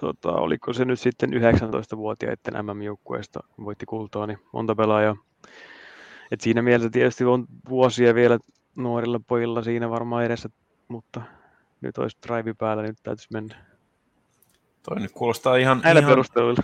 tota, 0.00 0.32
oliko 0.32 0.72
se 0.72 0.84
nyt 0.84 1.00
sitten 1.00 1.30
19-vuotiaiden 1.30 2.66
MM-joukkueesta 2.66 3.40
voitti 3.64 3.86
kultaa, 3.86 4.26
niin 4.26 4.38
monta 4.52 4.74
pelaajaa. 4.74 5.16
Et 6.30 6.40
siinä 6.40 6.62
mielessä 6.62 6.90
tietysti 6.90 7.24
on 7.24 7.46
vuosia 7.68 8.14
vielä 8.14 8.38
nuorilla 8.76 9.20
pojilla 9.26 9.62
siinä 9.62 9.90
varmaan 9.90 10.24
edessä, 10.24 10.48
mutta 10.88 11.22
nyt 11.80 11.98
olisi 11.98 12.18
drive 12.26 12.54
päällä, 12.54 12.82
nyt 12.82 12.98
täytyisi 13.02 13.28
mennä. 13.32 13.56
Toi 14.82 15.00
nyt 15.00 15.12
kuulostaa 15.12 15.56
ihan... 15.56 15.80
Näillä 15.84 16.00
ihan... 16.00 16.10
perusteluilla. 16.10 16.62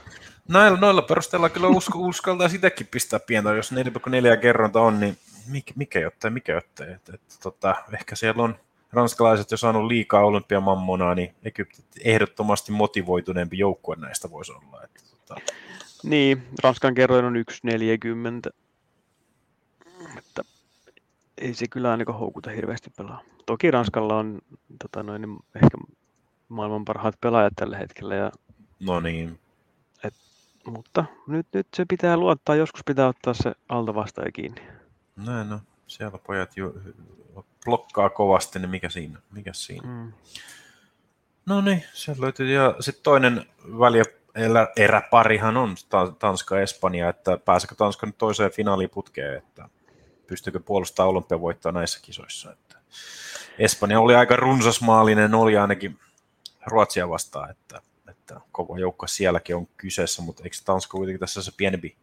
Näillä, 0.48 0.78
noilla 0.80 1.02
perusteella 1.02 1.48
kyllä 1.48 1.68
usko, 1.68 1.98
uskaltaa 1.98 2.48
sitäkin 2.48 2.86
pistää 2.90 3.20
pientä, 3.20 3.50
jos 3.54 3.72
4,4 3.72 4.36
kerronta 4.40 4.80
on, 4.80 5.00
niin 5.00 5.18
mikä, 5.48 5.72
mikä 5.76 6.00
jotta 6.00 6.30
mikä 6.30 6.52
jotta. 6.52 6.86
Et, 6.86 7.08
et, 7.14 7.20
tota, 7.42 7.74
ehkä 7.92 8.16
siellä 8.16 8.42
on 8.42 8.54
ranskalaiset 8.94 9.50
jo 9.50 9.56
saanut 9.56 9.86
liikaa 9.86 10.24
olympiamammonaa, 10.24 11.14
niin 11.14 11.34
Egypti 11.44 11.82
ehdottomasti 12.04 12.72
motivoituneempi 12.72 13.58
joukkue 13.58 13.96
näistä 13.96 14.30
voisi 14.30 14.52
olla. 14.52 14.82
Että, 14.84 15.00
tota... 15.10 15.40
Niin, 16.02 16.42
Ranskan 16.62 16.94
kerroin 16.94 17.24
on 17.24 17.34
1,40. 17.34 18.52
Että 20.18 20.42
ei 21.38 21.54
se 21.54 21.68
kyllä 21.68 21.90
ainakaan 21.90 22.18
houkuta 22.18 22.50
hirveästi 22.50 22.90
pelaa. 22.96 23.20
Toki 23.46 23.70
Ranskalla 23.70 24.16
on 24.16 24.38
tota 24.82 25.02
noin, 25.02 25.22
niin 25.22 25.38
ehkä 25.54 25.78
maailman 26.48 26.84
parhaat 26.84 27.20
pelaajat 27.20 27.52
tällä 27.56 27.78
hetkellä. 27.78 28.14
Ja, 28.14 28.32
no 28.80 29.00
niin. 29.00 29.38
Et, 30.04 30.14
mutta 30.66 31.04
nyt, 31.26 31.46
nyt 31.52 31.66
se 31.76 31.84
pitää 31.88 32.16
luottaa, 32.16 32.56
joskus 32.56 32.80
pitää 32.86 33.08
ottaa 33.08 33.34
se 33.34 33.52
alta 33.68 33.94
vastaan 33.94 34.32
kiinni. 34.32 34.62
Näin 35.16 35.48
no, 35.48 35.60
siellä 35.94 36.18
pojat 36.18 36.56
jo 36.56 36.74
blokkaa 37.64 38.10
kovasti, 38.10 38.58
niin 38.58 38.70
mikä 38.70 38.88
siinä? 38.88 39.18
Mikä 39.30 39.52
siinä? 39.52 39.88
Mm. 39.88 40.12
No 41.46 41.60
niin, 41.60 41.84
se 41.92 42.14
löytyy. 42.18 42.52
Ja 42.52 42.74
sitten 42.80 43.02
toinen 43.02 43.46
väliä 43.64 44.04
eräparihan 44.76 45.56
on 45.56 45.76
Tanska-Espanja, 46.18 47.08
että 47.08 47.38
pääsekö 47.44 47.74
Tanska 47.74 48.06
nyt 48.06 48.18
toiseen 48.18 48.52
finaaliin 48.52 48.90
putkeen, 48.90 49.38
että 49.38 49.68
pystyykö 50.26 50.60
puolustamaan 50.60 51.10
olympiavoittoa 51.10 51.72
näissä 51.72 52.00
kisoissa. 52.02 52.52
Että 52.52 52.78
Espanja 53.58 54.00
oli 54.00 54.14
aika 54.14 54.36
runsasmaalinen, 54.36 55.34
oli 55.34 55.56
ainakin 55.56 55.98
Ruotsia 56.66 57.08
vastaan, 57.08 57.50
että, 57.50 57.80
että 58.10 58.40
koko 58.52 58.76
joukko 58.76 59.06
sielläkin 59.06 59.56
on 59.56 59.66
kyseessä, 59.76 60.22
mutta 60.22 60.42
eikö 60.44 60.56
Tanska 60.64 60.96
kuitenkin 60.98 61.20
tässä 61.20 61.42
se 61.42 61.52
pienempi, 61.56 61.96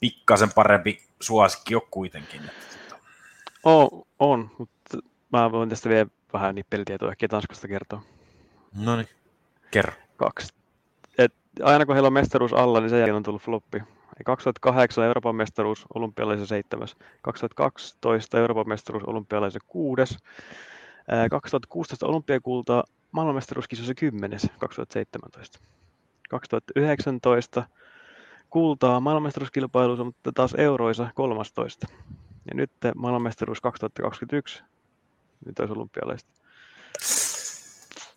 pikkasen 0.00 0.52
parempi 0.52 1.02
suosikki 1.20 1.74
ole 1.74 1.82
kuitenkin? 1.90 2.40
Että, 2.44 2.83
on, 3.64 3.88
on, 4.18 4.50
mutta 4.58 4.98
mä 5.32 5.52
voin 5.52 5.68
tästä 5.68 5.88
vielä 5.88 6.06
vähän 6.32 6.54
niin 6.54 6.66
pelitietoa 6.70 7.10
ehkä 7.10 7.28
Tanskasta 7.28 7.68
kertoa. 7.68 8.02
No 8.84 8.96
niin, 8.96 9.08
kerro. 9.70 9.92
Kaksi. 10.16 10.54
Et 11.18 11.34
aina 11.62 11.86
kun 11.86 11.94
heillä 11.94 12.06
on 12.06 12.12
mestaruus 12.12 12.52
alla, 12.52 12.80
niin 12.80 12.90
sen 12.90 12.98
jälkeen 12.98 13.16
on 13.16 13.22
tullut 13.22 13.42
floppi. 13.42 13.82
2008 14.24 15.04
Euroopan 15.04 15.36
mestaruus 15.36 15.86
olympialaisen 15.94 16.46
seitsemäs, 16.46 16.96
2012 17.22 18.38
Euroopan 18.38 18.68
mestaruus 18.68 19.04
olympialaisen 19.04 19.60
kuudes, 19.66 20.18
2016 21.30 22.06
olympiakultaa 22.06 22.84
maailmanmestaruuskisoissa 23.12 23.94
10. 23.94 24.38
2017. 24.58 25.58
2019 26.30 27.64
kultaa 28.50 29.00
maailmanmestaruuskilpailussa, 29.00 30.04
mutta 30.04 30.32
taas 30.32 30.54
euroissa 30.58 31.10
13. 31.14 31.86
Ja 32.48 32.54
nyt 32.54 32.70
maailmanmestaruus 32.96 33.60
2021, 33.60 34.62
nyt 35.46 35.58
olisi 35.58 35.72
olympialaista. 35.72 36.30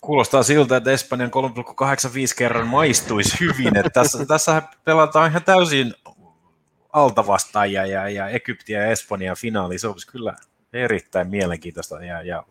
Kuulostaa 0.01 0.43
siltä, 0.43 0.77
että 0.77 0.91
Espanjan 0.91 1.31
3,85 1.31 2.35
kerran 2.37 2.67
maistuisi 2.67 3.39
hyvin. 3.39 3.77
Että 3.77 3.89
tässä, 3.89 4.25
tässä 4.35 4.61
pelataan 4.83 5.29
ihan 5.29 5.43
täysin 5.43 5.93
altavastaajia 6.93 7.85
ja, 7.85 8.09
ja 8.09 8.29
Egyptiä 8.29 8.79
ja 8.79 8.91
Espanjan 8.91 9.35
finaali. 9.35 9.77
Se 9.77 9.87
olisi 9.87 10.07
kyllä 10.07 10.33
erittäin 10.73 11.27
mielenkiintoista 11.27 12.05
ja, 12.05 12.21
ja 12.21 12.43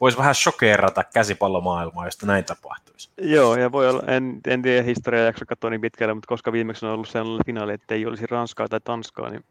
voisi 0.00 0.18
vähän 0.18 0.34
shokeerata 0.34 1.04
käsipallomaailmaa, 1.04 2.04
josta 2.04 2.26
näin 2.26 2.44
tapahtuisi. 2.44 3.10
Joo, 3.20 3.56
ja 3.56 3.72
voi 3.72 3.88
olla, 3.88 4.02
en, 4.06 4.40
en 4.46 4.62
tiedä 4.62 4.82
historiaa 4.82 5.26
jakso 5.26 5.44
katsoa 5.48 5.70
niin 5.70 5.80
pitkälle, 5.80 6.14
mutta 6.14 6.28
koska 6.28 6.52
viimeksi 6.52 6.86
on 6.86 6.92
ollut 6.92 7.08
sellainen 7.08 7.46
finaali, 7.46 7.72
että 7.72 7.94
ei 7.94 8.06
olisi 8.06 8.26
Ranskaa 8.26 8.68
tai 8.68 8.80
Tanskaa, 8.84 9.30
niin 9.30 9.44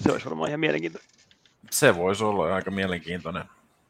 se 0.00 0.12
olisi 0.12 0.26
varmaan 0.26 0.48
ihan 0.50 0.60
mielenkiintoinen. 0.60 1.10
Se 1.70 1.96
voisi 1.96 2.24
olla 2.24 2.54
aika 2.54 2.70
mielenkiintoinen. 2.70 3.44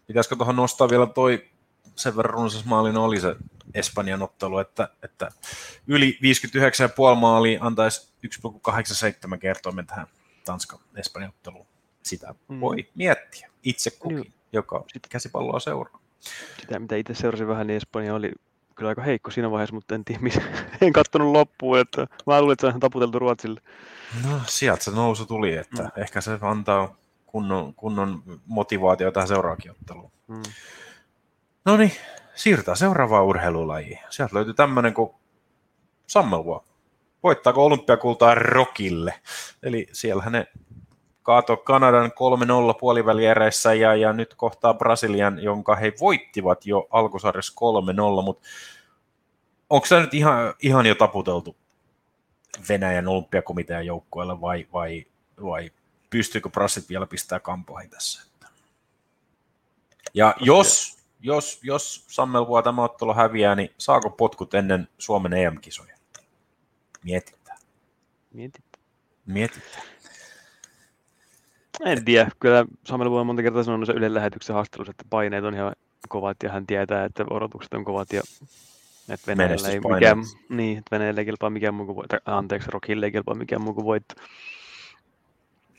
Pitäisikö 0.07 0.37
tuohon 0.37 0.57
nostaa 0.57 0.91
vielä 0.91 1.07
toi 1.07 1.49
sen 1.97 2.17
verran 2.17 2.35
runsas 2.35 2.65
maalin 2.65 2.97
oli 2.97 3.21
se 3.21 3.37
Espanjan 3.75 4.23
ottelu, 4.23 4.59
että, 4.59 4.89
että 5.03 5.29
yli 5.87 6.19
59,5 7.13 7.21
maali 7.21 7.59
antaisi 7.61 8.13
1,87 9.33 9.39
kertoimen 9.39 9.87
tähän 9.87 10.07
Tanska-Espanjan 10.45 11.29
otteluun 11.29 11.67
sitä 12.03 12.35
mm. 12.49 12.61
voi 12.61 12.89
miettiä 12.95 13.51
itse 13.63 13.91
kukin, 13.91 14.17
Joo. 14.17 14.25
joka 14.53 14.85
sitten 14.93 15.11
käsipalloa 15.11 15.61
seuraa. 15.61 16.01
Sitä, 16.61 16.79
mitä 16.79 16.97
itse 16.97 17.15
seurasin 17.15 17.49
vähän, 17.49 17.67
niin 17.67 17.77
Espanja 17.77 18.15
oli 18.15 18.33
kyllä 18.79 18.89
aika 18.89 19.03
heikko 19.03 19.31
siinä 19.31 19.51
vaiheessa, 19.51 19.75
mutta 19.75 19.95
en 19.95 20.05
tiedä, 20.05 20.21
missä, 20.21 20.43
en 20.81 20.93
kattonut 20.93 21.33
loppuun, 21.33 21.79
että 21.79 22.07
mä 22.27 22.41
luulin, 22.41 22.53
että 22.53 22.71
se 22.71 22.75
on 22.75 22.81
taputeltu 22.81 23.19
Ruotsille. 23.19 23.61
No, 24.25 24.41
sieltä 24.47 24.85
se 24.85 24.91
nousu 24.91 25.27
tuli, 25.27 25.57
että 25.57 25.83
mm. 25.83 25.91
ehkä 25.97 26.21
se 26.21 26.39
antaa 26.41 26.97
kunnon, 27.27 27.75
kunnon 27.75 28.23
motivaatio 28.47 29.11
tähän 29.11 29.29
seuraavakin 29.29 29.71
otteluun. 29.71 30.13
Mm. 30.29 30.43
No 31.65 31.77
niin, 31.77 31.93
siirrytään 32.35 32.77
seuraavaan 32.77 33.25
urheilulajiin. 33.25 33.99
Sieltä 34.11 34.37
löytyy 34.37 34.55
tämmöinen 34.55 34.95
kuin 34.95 35.11
Sammelua. 36.07 36.65
Voittaako 37.23 37.65
olympiakultaa 37.65 38.35
Rokille? 38.35 39.15
Eli 39.63 39.87
siellähän 39.93 40.33
ne 40.33 40.47
kaato 41.29 41.57
Kanadan 41.57 42.11
3-0 42.75 42.79
puoliväliereissä 42.81 43.75
ja, 43.75 43.95
ja 43.95 44.13
nyt 44.13 44.35
kohtaa 44.35 44.75
Brasilian, 44.75 45.43
jonka 45.43 45.77
he 45.77 45.93
voittivat 46.01 46.67
jo 46.67 46.87
alkusarjassa 46.91 47.53
3-0, 48.21 48.23
mutta 48.23 48.49
onko 49.71 49.87
se 49.87 50.01
nyt 50.01 50.15
ihan, 50.15 50.55
ihan 50.63 50.87
jo 50.87 50.95
taputeltu 50.95 51.57
Venäjän 52.69 53.09
olympiakomitean 53.09 53.87
joukkueelle 53.87 54.41
vai, 54.41 54.67
vai, 54.73 55.07
vai 55.43 55.71
pystyykö 56.11 56.49
Brasit 56.49 56.89
vielä 56.89 57.07
pistää 57.07 57.41
kampoihin 57.41 57.91
tässä? 57.91 58.23
Ja 60.15 60.35
jos, 60.41 60.99
jos, 61.21 61.61
jos 61.63 62.05
Sammel 62.07 62.47
Vuo 62.47 62.63
tämä 62.63 62.85
ottelu 62.85 63.15
häviää, 63.15 63.55
niin 63.55 63.75
saako 63.79 64.11
potkut 64.11 64.55
ennen 64.55 64.89
Suomen 64.99 65.33
EM-kisoja? 65.33 65.97
Mietitään. 67.05 67.59
Mietitään. 68.33 68.85
Mietitään. 69.27 69.98
En 71.85 72.05
tiedä, 72.05 72.31
kyllä 72.41 72.67
Samuel 72.85 73.11
voi 73.11 73.25
monta 73.25 73.43
kertaa 73.43 73.63
sanonut 73.63 73.89
Ylen 73.89 74.15
lähetyksen 74.15 74.55
haastattelussa, 74.55 74.91
että 74.91 75.05
paineet 75.11 75.45
on 75.45 75.55
ihan 75.55 75.73
kovat 76.09 76.37
ja 76.43 76.51
hän 76.51 76.67
tietää, 76.67 77.05
että 77.05 77.25
odotukset 77.31 77.75
on 77.75 77.85
kovat 77.85 78.13
ja 78.13 78.23
että 79.09 79.27
Venäjällä 79.27 79.69
ei 79.69 79.81
mikään, 79.81 80.19
niin, 80.49 80.79
että 80.79 80.91
Venäjällä 80.91 81.21
ei 81.21 81.25
kilpaa 81.25 81.51
mikään 81.51 81.75
muu 81.75 81.87
kuin 81.87 81.97
voitto. 81.97 82.17
Anteeksi, 82.25 82.71
Rockille 82.71 83.07
ei 83.07 83.13
kilpaa 83.13 83.35
mikään 83.35 83.63
muu 83.63 83.75
kuin 83.75 83.85
voitto. 83.85 84.15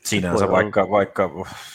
Sinänsä 0.04 0.50
vaikka, 0.50 0.90
vaikka 0.90 1.30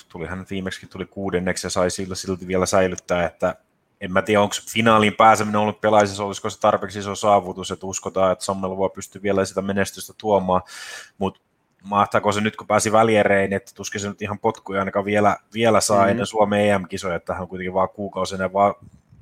tuli 0.09 0.27
hän 0.27 0.45
viimeksi 0.49 0.87
tuli 0.87 1.05
kuudenneksi 1.05 1.67
ja 1.67 1.71
sai 1.71 1.91
sillä 1.91 2.15
silti 2.15 2.47
vielä 2.47 2.65
säilyttää, 2.65 3.25
että 3.25 3.55
en 4.01 4.11
mä 4.11 4.21
tiedä, 4.21 4.41
onko 4.41 4.55
finaaliin 4.69 5.15
pääseminen 5.15 5.61
olympialaisissa, 5.61 6.23
olisiko 6.23 6.49
se 6.49 6.59
tarpeeksi 6.59 6.99
iso 6.99 7.15
saavutus, 7.15 7.71
että 7.71 7.85
uskotaan, 7.85 8.31
että 8.31 8.45
Sammel 8.45 8.77
voi 8.77 8.89
pystyä 8.89 9.21
vielä 9.21 9.45
sitä 9.45 9.61
menestystä 9.61 10.13
tuomaan, 10.17 10.61
mutta 11.17 11.41
mahtaako 11.85 12.31
se 12.31 12.41
nyt, 12.41 12.55
kun 12.55 12.67
pääsi 12.67 12.91
välierein, 12.91 13.53
että 13.53 13.71
tuskin 13.75 14.01
se 14.01 14.09
nyt 14.09 14.21
ihan 14.21 14.39
potkuja 14.39 14.79
ainakaan 14.79 15.05
vielä, 15.05 15.37
vielä 15.53 15.81
saa 15.81 15.97
mm-hmm. 15.97 16.11
ennen 16.11 16.25
Suomen 16.25 16.69
EM-kisoja, 16.69 17.15
että 17.15 17.33
hän 17.33 17.41
on 17.41 17.47
kuitenkin 17.47 17.73
vaan 17.73 17.89
kuukausi 17.89 18.35
enää, 18.35 18.53
vaan 18.53 18.75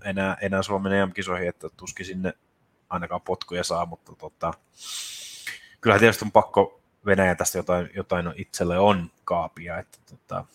enää, 0.05 0.37
enää 0.41 0.61
Suomen 0.61 0.93
EM-kisoihin, 0.93 1.49
että 1.49 1.69
tuskin 1.77 2.05
sinne 2.05 2.33
ainakaan 2.89 3.21
potkuja 3.21 3.63
saa, 3.63 3.85
mutta 3.85 4.15
tota, 4.15 4.53
kyllähän 5.81 5.99
tietysti 5.99 6.25
on 6.25 6.31
pakko 6.31 6.79
Venäjä 7.05 7.35
tästä 7.35 7.57
jotain, 7.57 7.89
jotain 7.95 8.33
itselle 8.35 8.79
on 8.79 9.11
kaapia, 9.25 9.77
että 9.77 9.97
tota, 10.09 10.45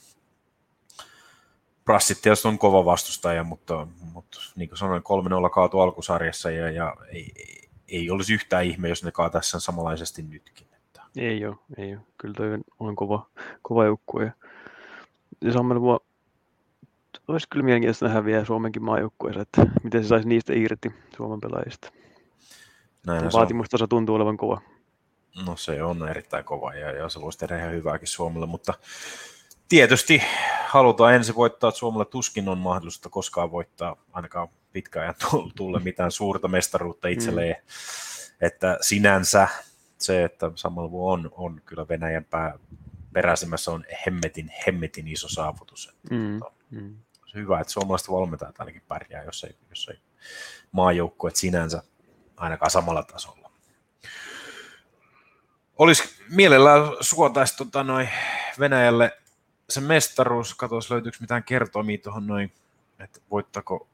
Brassit 1.84 2.22
tietysti 2.22 2.48
on 2.48 2.58
kova 2.58 2.84
vastustaja, 2.84 3.44
mutta, 3.44 3.86
mutta 4.12 4.38
niin 4.56 4.68
kuin 4.68 4.78
sanoin, 4.78 5.02
3-0 5.46 5.50
kaatu 5.50 5.80
alkusarjassa 5.80 6.50
ja, 6.50 6.70
ja 6.70 6.96
ei, 7.12 7.32
ei 7.88 8.10
olisi 8.10 8.34
yhtään 8.34 8.64
ihme, 8.64 8.88
jos 8.88 9.04
ne 9.04 9.12
kaataisi 9.12 9.50
sen 9.50 9.60
samanlaisesti 9.60 10.22
nytkin. 10.22 10.67
Ei 11.18 11.46
ole, 11.46 11.56
ei 11.76 11.92
ole. 11.92 12.02
Kyllä 12.18 12.34
toi 12.34 12.48
on 12.80 12.96
kova, 12.96 13.26
kova 13.62 13.84
joukkue. 13.84 14.24
Ja, 14.24 14.32
ja 15.44 15.52
Sammel 15.52 15.80
voi, 15.80 16.00
olisi 17.28 17.48
kyllä 17.48 17.64
mielenkiintoista 17.64 18.06
nähdä 18.06 18.24
vielä 18.24 18.44
Suomenkin 18.44 18.84
maajoukkueessa, 18.84 19.42
että 19.42 19.66
miten 19.82 20.02
se 20.02 20.08
saisi 20.08 20.28
niistä 20.28 20.52
irti 20.56 20.92
Suomen 21.16 21.40
pelaajista. 21.40 21.92
Näin 23.06 23.32
Vaatimustaso 23.32 23.86
tuntuu 23.86 24.14
olevan 24.14 24.36
kova. 24.36 24.60
No 25.46 25.56
se 25.56 25.82
on 25.82 26.08
erittäin 26.08 26.44
kova 26.44 26.74
ja, 26.74 26.90
ja 26.90 27.08
se 27.08 27.20
voisi 27.20 27.38
tehdä 27.38 27.58
ihan 27.58 27.72
hyvääkin 27.72 28.08
Suomelle, 28.08 28.46
mutta 28.46 28.74
tietysti 29.68 30.22
halutaan 30.66 31.14
ensin 31.14 31.34
voittaa, 31.34 31.68
että 31.68 31.78
Suomella 31.78 32.04
tuskin 32.04 32.48
on 32.48 32.58
mahdollista 32.58 33.08
koskaan 33.08 33.50
voittaa 33.50 33.96
ainakaan 34.12 34.48
pitkään 34.72 35.02
ajan 35.02 35.52
tulle 35.56 35.80
mitään 35.80 36.10
suurta 36.10 36.48
mestaruutta 36.48 37.08
itselleen. 37.08 37.56
Mm. 37.58 38.46
Että 38.46 38.78
sinänsä 38.80 39.48
se, 40.04 40.24
että 40.24 40.50
samalla 40.54 41.12
on, 41.12 41.30
on 41.32 41.62
kyllä 41.64 41.88
Venäjän 41.88 42.24
pää, 42.24 42.58
peräisimmässä 43.12 43.70
on 43.70 43.84
hemmetin, 44.06 44.52
hemmetin 44.66 45.08
iso 45.08 45.28
saavutus. 45.28 45.88
Että 45.88 46.14
mm. 46.14 46.38
Tota, 46.38 46.52
mm. 46.70 46.96
Se 47.26 47.38
hyvä, 47.38 47.60
että 47.60 47.72
suomalaiset 47.72 48.10
valmentajat 48.10 48.60
ainakin 48.60 48.82
pärjää, 48.88 49.24
jos 49.24 49.44
ei, 49.44 49.56
jos 49.70 49.88
ei 49.88 49.98
maajoukkueet 50.72 51.36
sinänsä 51.36 51.82
ainakaan 52.36 52.70
samalla 52.70 53.02
tasolla. 53.02 53.50
Olisi 55.78 56.02
mielellään 56.30 56.82
suotaisi 57.00 57.56
tota, 57.56 57.84
noin 57.84 58.08
Venäjälle 58.58 59.12
se 59.68 59.80
mestaruus, 59.80 60.54
katsos 60.54 60.90
löytyykö 60.90 61.18
mitään 61.20 61.44
kertomia 61.44 61.98
tuohon 61.98 62.26
noin, 62.26 62.52
että 62.98 63.20
voittako 63.30 63.88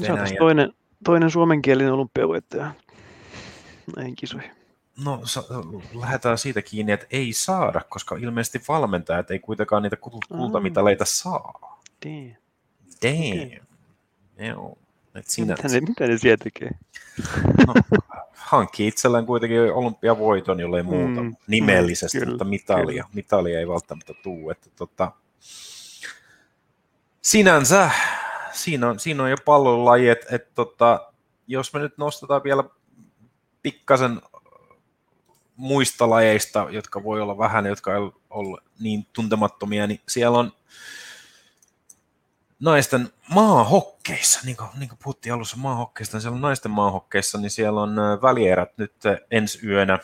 Venäjä. 0.00 0.26
Se 0.26 0.36
toinen, 0.38 0.72
toinen 1.04 1.30
suomenkielinen 1.30 1.92
olympiavoittaja 1.92 2.74
näihin 3.96 4.16
kisoihin. 4.16 4.63
No 5.04 5.20
sa- 5.24 5.44
lähdetään 5.94 6.38
siitä 6.38 6.62
kiinni, 6.62 6.92
että 6.92 7.06
ei 7.10 7.32
saada, 7.32 7.80
koska 7.88 8.16
ilmeisesti 8.16 8.60
valmentajat 8.68 9.30
ei 9.30 9.38
kuitenkaan 9.38 9.82
niitä 9.82 9.96
kultamitaleita 10.28 11.04
saa. 11.04 11.78
Damn. 12.06 12.34
Damn. 13.02 13.46
Okay. 13.46 14.48
Joo. 14.48 14.78
Et 15.14 15.26
sinä... 15.26 15.54
mitä, 15.56 15.68
ne, 15.68 15.80
mitä 15.80 16.06
ne 16.06 16.18
siellä 16.18 16.44
tekee? 16.44 16.70
No, 17.66 17.74
hankki 18.32 18.86
itselleen 18.86 19.26
kuitenkin 19.26 19.60
olympiavoiton, 19.60 20.60
jollei 20.60 20.82
muuta 20.82 21.22
mm, 21.22 21.36
nimellisesti, 21.46 22.20
mm, 22.20 22.28
mutta 22.28 22.44
mitalia, 22.44 23.02
kyllä. 23.02 23.14
mitalia 23.14 23.58
ei 23.58 23.68
välttämättä 23.68 24.14
tuu. 24.22 24.50
Että 24.50 24.70
tota, 24.76 25.12
sinänsä 27.22 27.90
siinä 28.52 28.88
on, 28.90 29.00
siinä 29.00 29.22
on 29.22 29.30
jo 29.30 29.36
pallolaji, 29.44 30.08
että 30.08 30.26
et, 30.30 30.54
tota, 30.54 31.12
jos 31.46 31.72
me 31.72 31.80
nyt 31.80 31.98
nostetaan 31.98 32.42
vielä 32.44 32.64
pikkasen 33.62 34.20
muista 35.56 36.10
lajeista, 36.10 36.66
jotka 36.70 37.02
voi 37.02 37.20
olla 37.20 37.38
vähän, 37.38 37.66
jotka 37.66 37.94
ei 37.94 38.00
ole 38.30 38.60
niin 38.80 39.06
tuntemattomia, 39.12 39.86
niin 39.86 40.00
siellä 40.08 40.38
on 40.38 40.52
naisten 42.60 43.08
maahokkeissa, 43.30 44.40
niin 44.44 44.56
kuin, 44.56 44.68
niin 44.78 44.88
kuin 44.88 44.98
puhuttiin 45.02 45.32
alussa 45.32 45.56
maahokkeista, 45.56 46.16
niin 46.16 46.22
siellä 46.22 46.36
on 46.36 46.40
naisten 46.40 46.70
maahokkeissa, 46.70 47.38
niin 47.38 47.50
siellä 47.50 47.82
on 47.82 47.96
välierät 48.22 48.78
nyt 48.78 48.94
ensi 49.30 49.66
yönä, 49.66 49.98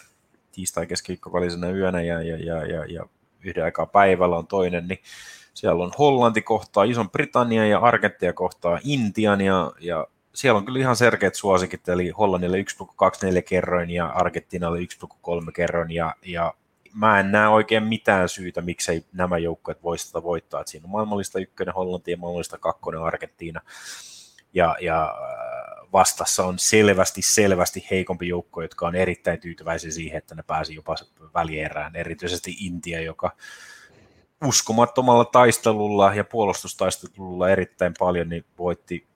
tiistai 0.52 0.86
keskiviikko 0.86 1.32
välisenä 1.32 1.70
yönä 1.70 2.02
ja, 2.02 2.22
ja, 2.22 2.36
ja, 2.36 2.66
ja, 2.66 2.84
ja 2.84 3.06
yhden 3.44 3.64
aikaa 3.64 3.86
päivällä 3.86 4.36
on 4.36 4.46
toinen, 4.46 4.88
niin 4.88 4.98
siellä 5.54 5.84
on 5.84 5.92
Hollanti 5.98 6.42
kohtaa 6.42 6.84
Ison 6.84 7.10
Britannia 7.10 7.66
ja 7.66 7.78
Argentia 7.78 8.32
kohtaa 8.32 8.78
Intian 8.84 9.40
ja, 9.40 9.72
ja 9.80 10.06
siellä 10.34 10.58
on 10.58 10.64
kyllä 10.64 10.78
ihan 10.78 10.96
selkeät 10.96 11.34
suosikit, 11.34 11.88
eli 11.88 12.10
Hollannille 12.10 12.56
1,24 12.56 13.42
kerroin 13.42 13.90
ja 13.90 14.06
Argentiinalle 14.06 14.78
1,3 14.78 15.52
kerroin 15.54 15.90
ja, 15.90 16.14
ja 16.22 16.54
mä 16.94 17.20
en 17.20 17.32
näe 17.32 17.48
oikein 17.48 17.84
mitään 17.84 18.28
syytä, 18.28 18.60
miksei 18.60 19.04
nämä 19.12 19.38
joukkueet 19.38 19.82
voisi 19.82 20.06
sitä 20.06 20.22
voittaa. 20.22 20.60
Että 20.60 20.70
siinä 20.70 20.84
on 20.84 20.90
maailmallista 20.90 21.38
ykkönen 21.38 21.74
Hollanti 21.74 22.10
ja 22.10 22.16
maailmallista 22.16 22.58
kakkonen 22.58 23.02
Argentiina. 23.02 23.60
Ja, 24.54 24.76
ja 24.80 25.02
äh, 25.04 25.92
vastassa 25.92 26.46
on 26.46 26.58
selvästi, 26.58 27.22
selvästi 27.22 27.86
heikompi 27.90 28.28
joukko, 28.28 28.62
jotka 28.62 28.86
on 28.86 28.94
erittäin 28.94 29.40
tyytyväisiä 29.40 29.90
siihen, 29.90 30.18
että 30.18 30.34
ne 30.34 30.42
pääsi 30.42 30.74
jopa 30.74 30.94
välierään. 31.34 31.96
Erityisesti 31.96 32.56
Intia, 32.60 33.00
joka 33.00 33.36
uskomattomalla 34.44 35.24
taistelulla 35.24 36.14
ja 36.14 36.24
puolustustaistelulla 36.24 37.50
erittäin 37.50 37.94
paljon 37.98 38.28
niin 38.28 38.44
voitti 38.58 39.06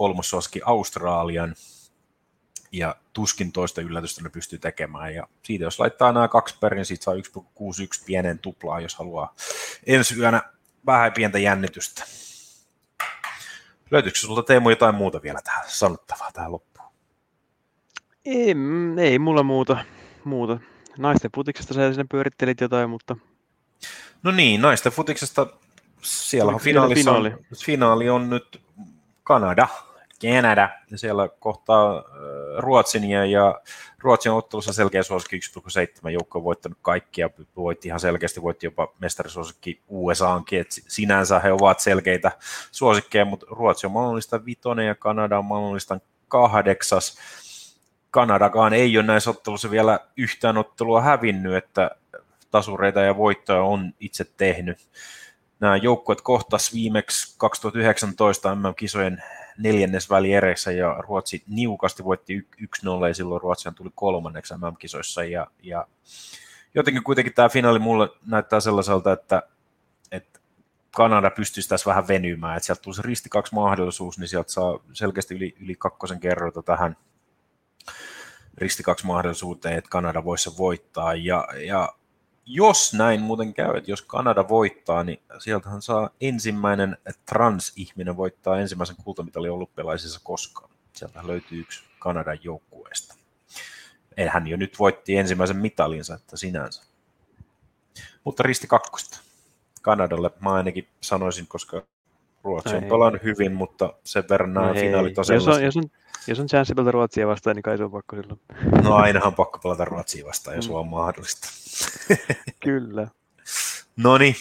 kolmososki 0.00 0.60
Australian 0.64 1.54
ja 2.72 2.96
tuskin 3.12 3.52
toista 3.52 3.80
yllätystä 3.80 4.22
ne 4.22 4.30
pystyy 4.30 4.58
tekemään. 4.58 5.14
Ja 5.14 5.28
siitä 5.42 5.64
jos 5.64 5.80
laittaa 5.80 6.12
nämä 6.12 6.28
kaksi 6.28 6.56
perin, 6.60 6.76
niin 6.76 6.86
siitä 6.86 7.04
saa 7.04 7.14
1,61 7.14 7.20
pienen 8.06 8.38
tuplaa, 8.38 8.80
jos 8.80 8.94
haluaa 8.94 9.34
ensi 9.86 10.18
yönä 10.18 10.42
vähän 10.86 11.12
pientä 11.12 11.38
jännitystä. 11.38 12.04
Löytyykö 13.90 14.18
sinulta 14.18 14.42
Teemu 14.42 14.70
jotain 14.70 14.94
muuta 14.94 15.22
vielä 15.22 15.40
tähän 15.44 15.64
sanottavaa 15.66 16.32
tähän 16.32 16.52
loppuun? 16.52 16.88
Ei, 18.24 18.54
ei 18.98 19.18
mulla 19.18 19.42
muuta. 19.42 19.84
muuta. 20.24 20.60
Naisten 20.98 21.30
futiksesta 21.34 21.74
sä 21.74 21.92
sinne 21.92 22.06
pyörittelit 22.10 22.60
jotain, 22.60 22.90
mutta... 22.90 23.16
No 24.22 24.30
niin, 24.30 24.60
naisten 24.60 24.92
futiksesta 24.92 25.46
siellä 26.02 26.52
on 26.52 26.60
finaalissa 26.60 27.10
finaali. 27.10 27.34
finaali 27.64 28.08
on 28.08 28.30
nyt 28.30 28.60
Kanada 29.22 29.68
Kanada, 30.22 30.68
ja 30.90 30.98
siellä 30.98 31.28
kohtaa 31.38 31.96
äh, 31.96 32.04
Ruotsin 32.58 33.10
ja, 33.10 33.24
ja 33.26 33.60
Ruotsin 33.98 34.32
ottelussa 34.32 34.72
selkeä 34.72 35.02
suosikki 35.02 35.40
1,7 36.06 36.10
joukko 36.10 36.38
on 36.38 36.44
voittanut 36.44 36.78
kaikkia, 36.82 37.30
voitti 37.56 37.88
ihan 37.88 38.00
selkeästi, 38.00 38.42
voitti 38.42 38.66
jopa 38.66 38.92
mestarisuosikki 38.98 39.82
USAankin, 39.88 40.60
että 40.60 40.74
sinänsä 40.88 41.38
he 41.38 41.52
ovat 41.52 41.80
selkeitä 41.80 42.32
suosikkeja, 42.72 43.24
mutta 43.24 43.46
Ruotsi 43.50 43.86
on 43.86 43.92
mahdollista 43.92 44.44
vitonen 44.44 44.86
ja 44.86 44.94
Kanada 44.94 45.38
on 45.38 45.44
mahdollista 45.44 46.00
kahdeksas. 46.28 47.18
Kanadakaan 48.10 48.72
ei 48.72 48.98
ole 48.98 49.06
näissä 49.06 49.30
ottelussa 49.30 49.70
vielä 49.70 50.00
yhtään 50.16 50.58
ottelua 50.58 51.00
hävinnyt, 51.00 51.54
että 51.54 51.90
tasureita 52.50 53.00
ja 53.00 53.16
voittoja 53.16 53.62
on 53.62 53.92
itse 54.00 54.24
tehnyt. 54.36 54.78
Nämä 55.60 55.76
joukkueet 55.76 56.20
kohtas 56.20 56.74
viimeksi 56.74 57.34
2019 57.38 58.54
MM-kisojen 58.54 59.22
neljännesväliereissä 59.58 60.72
ja 60.72 60.94
Ruotsi 60.98 61.42
niukasti 61.48 62.04
voitti 62.04 62.48
1-0 62.62 63.08
ja 63.08 63.14
silloin 63.14 63.42
Ruotsi 63.42 63.68
tuli 63.72 63.90
kolmanneksi 63.94 64.54
MM-kisoissa 64.54 65.24
ja, 65.24 65.46
ja 65.62 65.86
jotenkin 66.74 67.04
kuitenkin 67.04 67.34
tämä 67.34 67.48
finaali 67.48 67.78
mulle 67.78 68.08
näyttää 68.26 68.60
sellaiselta, 68.60 69.12
että, 69.12 69.42
että 70.12 70.40
Kanada 70.96 71.30
pystyisi 71.30 71.68
tässä 71.68 71.90
vähän 71.90 72.08
venymään, 72.08 72.56
että 72.56 72.66
sieltä 72.66 72.82
tulisi 72.82 73.02
risti 73.02 73.28
kaksi 73.28 73.54
mahdollisuus, 73.54 74.18
niin 74.18 74.28
sieltä 74.28 74.52
saa 74.52 74.78
selkeästi 74.92 75.34
yli, 75.34 75.56
yli 75.60 75.74
kakkosen 75.74 76.20
kerroita 76.20 76.62
tähän 76.62 76.96
risti 78.58 78.82
kaksi 78.82 79.06
mahdollisuuteen, 79.06 79.78
että 79.78 79.90
Kanada 79.90 80.24
voisi 80.24 80.50
se 80.50 80.56
voittaa. 80.58 81.14
Ja, 81.14 81.48
ja 81.66 81.92
jos 82.52 82.94
näin 82.94 83.20
muuten 83.20 83.54
käy, 83.54 83.76
että 83.76 83.90
jos 83.90 84.02
Kanada 84.02 84.48
voittaa, 84.48 85.04
niin 85.04 85.20
sieltähän 85.38 85.82
saa 85.82 86.10
ensimmäinen 86.20 86.96
trans-ihminen 87.26 88.16
voittaa 88.16 88.58
ensimmäisen 88.58 88.96
kultamitalin 89.04 89.50
olympialaisissa 89.50 90.20
koskaan. 90.24 90.70
Sieltä 90.92 91.26
löytyy 91.26 91.60
yksi 91.60 91.82
Kanadan 91.98 92.38
joukkueesta. 92.42 93.14
Hän 94.28 94.46
jo 94.46 94.56
nyt 94.56 94.78
voitti 94.78 95.16
ensimmäisen 95.16 95.56
mitalinsa, 95.56 96.14
että 96.14 96.36
sinänsä. 96.36 96.82
Mutta 98.24 98.42
risti 98.42 98.66
kakkosta. 98.66 99.20
Kanadalle. 99.82 100.30
Mä 100.40 100.52
ainakin 100.52 100.88
sanoisin, 101.00 101.46
koska 101.46 101.82
Ruotsi 102.44 102.76
on 102.76 102.84
pelannut 102.84 103.22
hyvin, 103.22 103.52
mutta 103.52 103.94
sen 104.04 104.24
verran 104.30 104.54
nämä 104.54 104.66
No 104.68 104.74
finaalit 104.74 105.18
on 105.18 105.24
jos, 105.34 105.48
on, 105.48 105.62
jos, 105.64 105.76
on, 105.76 105.84
jos 106.26 106.40
on 106.40 106.46
chanssi 106.46 106.74
pelata 106.74 106.90
Ruotsia 106.90 107.26
vastaan, 107.26 107.56
niin 107.56 107.62
kai 107.62 107.78
se 107.78 107.84
on 107.84 107.90
pakko 107.90 108.16
silloin. 108.16 108.40
No 108.82 108.94
ainahan 108.94 109.34
pakko 109.34 109.58
pelata 109.58 109.84
Ruotsia 109.84 110.26
vastaan, 110.26 110.56
jos 110.56 110.68
Mm. 110.68 110.74
vaan 110.74 110.88
mahdollista. 110.88 111.48
Kyllä. 112.64 113.08
No 113.96 114.18
niin, 114.18 114.34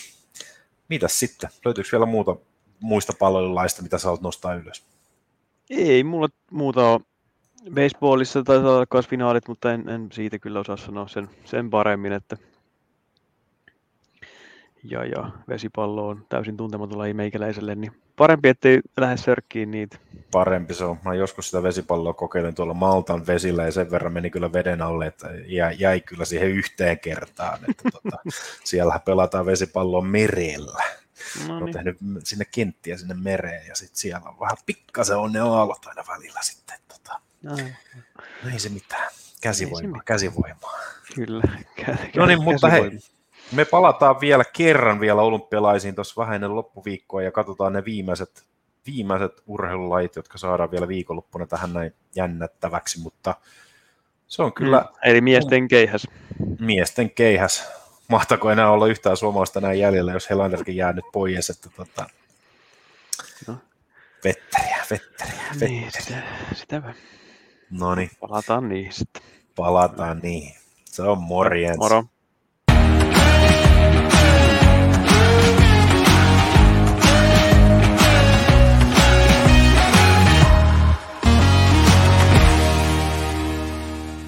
mitäs 0.90 1.20
sitten? 1.20 1.50
Löytyykö 1.66 1.90
vielä 1.92 2.06
muuta 2.06 2.36
muista 2.80 3.14
palvelulaista, 3.20 3.82
mitä 3.82 3.98
sä 3.98 4.08
haluat 4.08 4.22
nostaa 4.22 4.54
ylös? 4.54 4.84
Ei 5.70 6.04
mulla 6.04 6.28
muuta 6.52 6.90
ole. 6.90 7.02
Baseballissa 7.74 8.44
taitaa 8.44 8.72
olla 8.76 8.86
myös 8.94 9.08
finaalit, 9.08 9.48
mutta 9.48 9.74
en, 9.74 9.90
en 9.90 10.10
siitä 10.12 10.40
kyllä 10.40 10.60
osaa 10.60 10.78
sanoa 10.78 11.08
sen, 11.08 11.30
sen 11.46 11.70
paremmin, 11.70 12.12
että 12.12 12.38
ja, 14.84 15.06
ja 15.06 15.32
vesipallo 15.48 16.08
on 16.08 16.26
täysin 16.30 16.58
tuntematon 16.58 16.98
laji 16.98 17.14
meikäläiselle, 17.14 17.76
niin 17.76 17.92
parempi, 18.16 18.50
ettei 18.50 18.80
lähde 18.98 19.18
sörkkiin 19.18 19.72
niitä. 19.72 19.98
Parempi 20.32 20.74
se 20.74 20.86
on. 20.86 20.98
Mä 21.06 21.14
joskus 21.14 21.46
sitä 21.46 21.64
vesipalloa 21.64 22.14
kokeilin 22.14 22.56
tuolla 22.56 22.74
Maltan 22.74 23.28
vesillä 23.28 23.64
ja 23.64 23.72
sen 23.72 23.92
verran 23.92 24.14
meni 24.14 24.30
kyllä 24.30 24.54
veden 24.54 24.82
alle, 24.82 25.06
että 25.08 25.28
jäi, 25.46 25.76
jäi 25.80 26.02
kyllä 26.02 26.26
siihen 26.26 26.50
yhteen 26.50 27.00
kertaan. 27.00 27.60
Että 27.70 27.84
tota, 27.92 28.18
siellä 28.64 29.00
pelataan 29.06 29.46
vesipalloa 29.46 30.02
merellä. 30.02 30.84
No 31.48 31.60
niin. 31.60 31.74
tehnyt 31.74 31.98
sinne 32.24 32.46
kenttiä 32.46 32.98
sinne 32.98 33.14
mereen 33.14 33.68
ja 33.68 33.76
sitten 33.76 33.98
siellä 33.98 34.30
on 34.30 34.40
vähän 34.40 34.58
pikkasen 34.66 35.18
on 35.18 35.32
ne 35.32 35.40
aallot 35.40 35.86
aina 35.86 36.04
välillä 36.08 36.40
sitten. 36.44 36.78
Tota, 36.88 37.20
no 37.44 37.58
ei 38.54 38.60
se 38.60 38.70
mitään. 38.70 39.10
Käsivoimaa, 39.42 39.88
mitään. 39.88 40.06
käsivoimaa. 40.06 40.80
kyllä. 41.16 41.44
Kä- 41.82 41.98
No 42.16 42.26
niin, 42.26 42.44
mutta 42.44 42.70
hei. 42.70 43.00
Me 43.52 43.66
palataan 43.66 44.22
vielä 44.22 44.44
kerran 44.54 45.00
vielä 45.00 45.22
olympialaisiin 45.22 45.96
tuossa 45.96 46.22
vähän 46.22 46.36
ennen 46.36 46.56
loppuviikkoa 46.56 47.22
ja 47.22 47.32
katsotaan 47.32 47.74
ne 47.74 47.86
viimeiset, 47.86 48.46
viimeiset 48.86 49.44
urheilulajit, 49.48 50.16
jotka 50.16 50.38
saadaan 50.38 50.72
vielä 50.72 50.88
viikonloppuna 50.88 51.48
tähän 51.48 51.74
näin 51.74 51.94
jännättäväksi, 52.16 53.00
mutta 53.02 53.36
se 54.28 54.42
on 54.44 54.54
kyllä 54.54 54.80
Mm, 54.80 54.88
eli 55.10 55.22
miesten 55.22 55.68
keihäs. 55.68 56.08
miesten 56.60 57.10
keihäs. 57.12 57.72
Mahtako 58.08 58.50
enää 58.52 58.72
olla 58.72 58.88
yhtään 58.88 59.18
suomalaista 59.18 59.62
näin 59.62 59.80
jäljellä, 59.80 60.12
jos 60.12 60.30
Helanderkin 60.30 60.76
jää 60.76 60.94
nyt 60.94 61.06
pois, 61.14 61.50
että 61.50 61.70
tota, 61.76 62.10
No. 63.48 63.56
vetteriä, 64.24 64.78
vetteriä, 64.92 65.42
Niin, 65.60 65.86
vetteriä. 65.86 65.92
sitä, 65.92 66.22
sitä 66.56 66.82
No 67.72 67.96
niin, 67.96 68.10
palataan 68.20 68.70
niihin 68.70 68.94
sitten. 68.94 69.22
palataan 69.56 70.20
niihin. 70.24 70.56
Se 70.86 71.02
on 71.02 71.24
morjens. 71.24 71.78
Moro. 71.78 72.04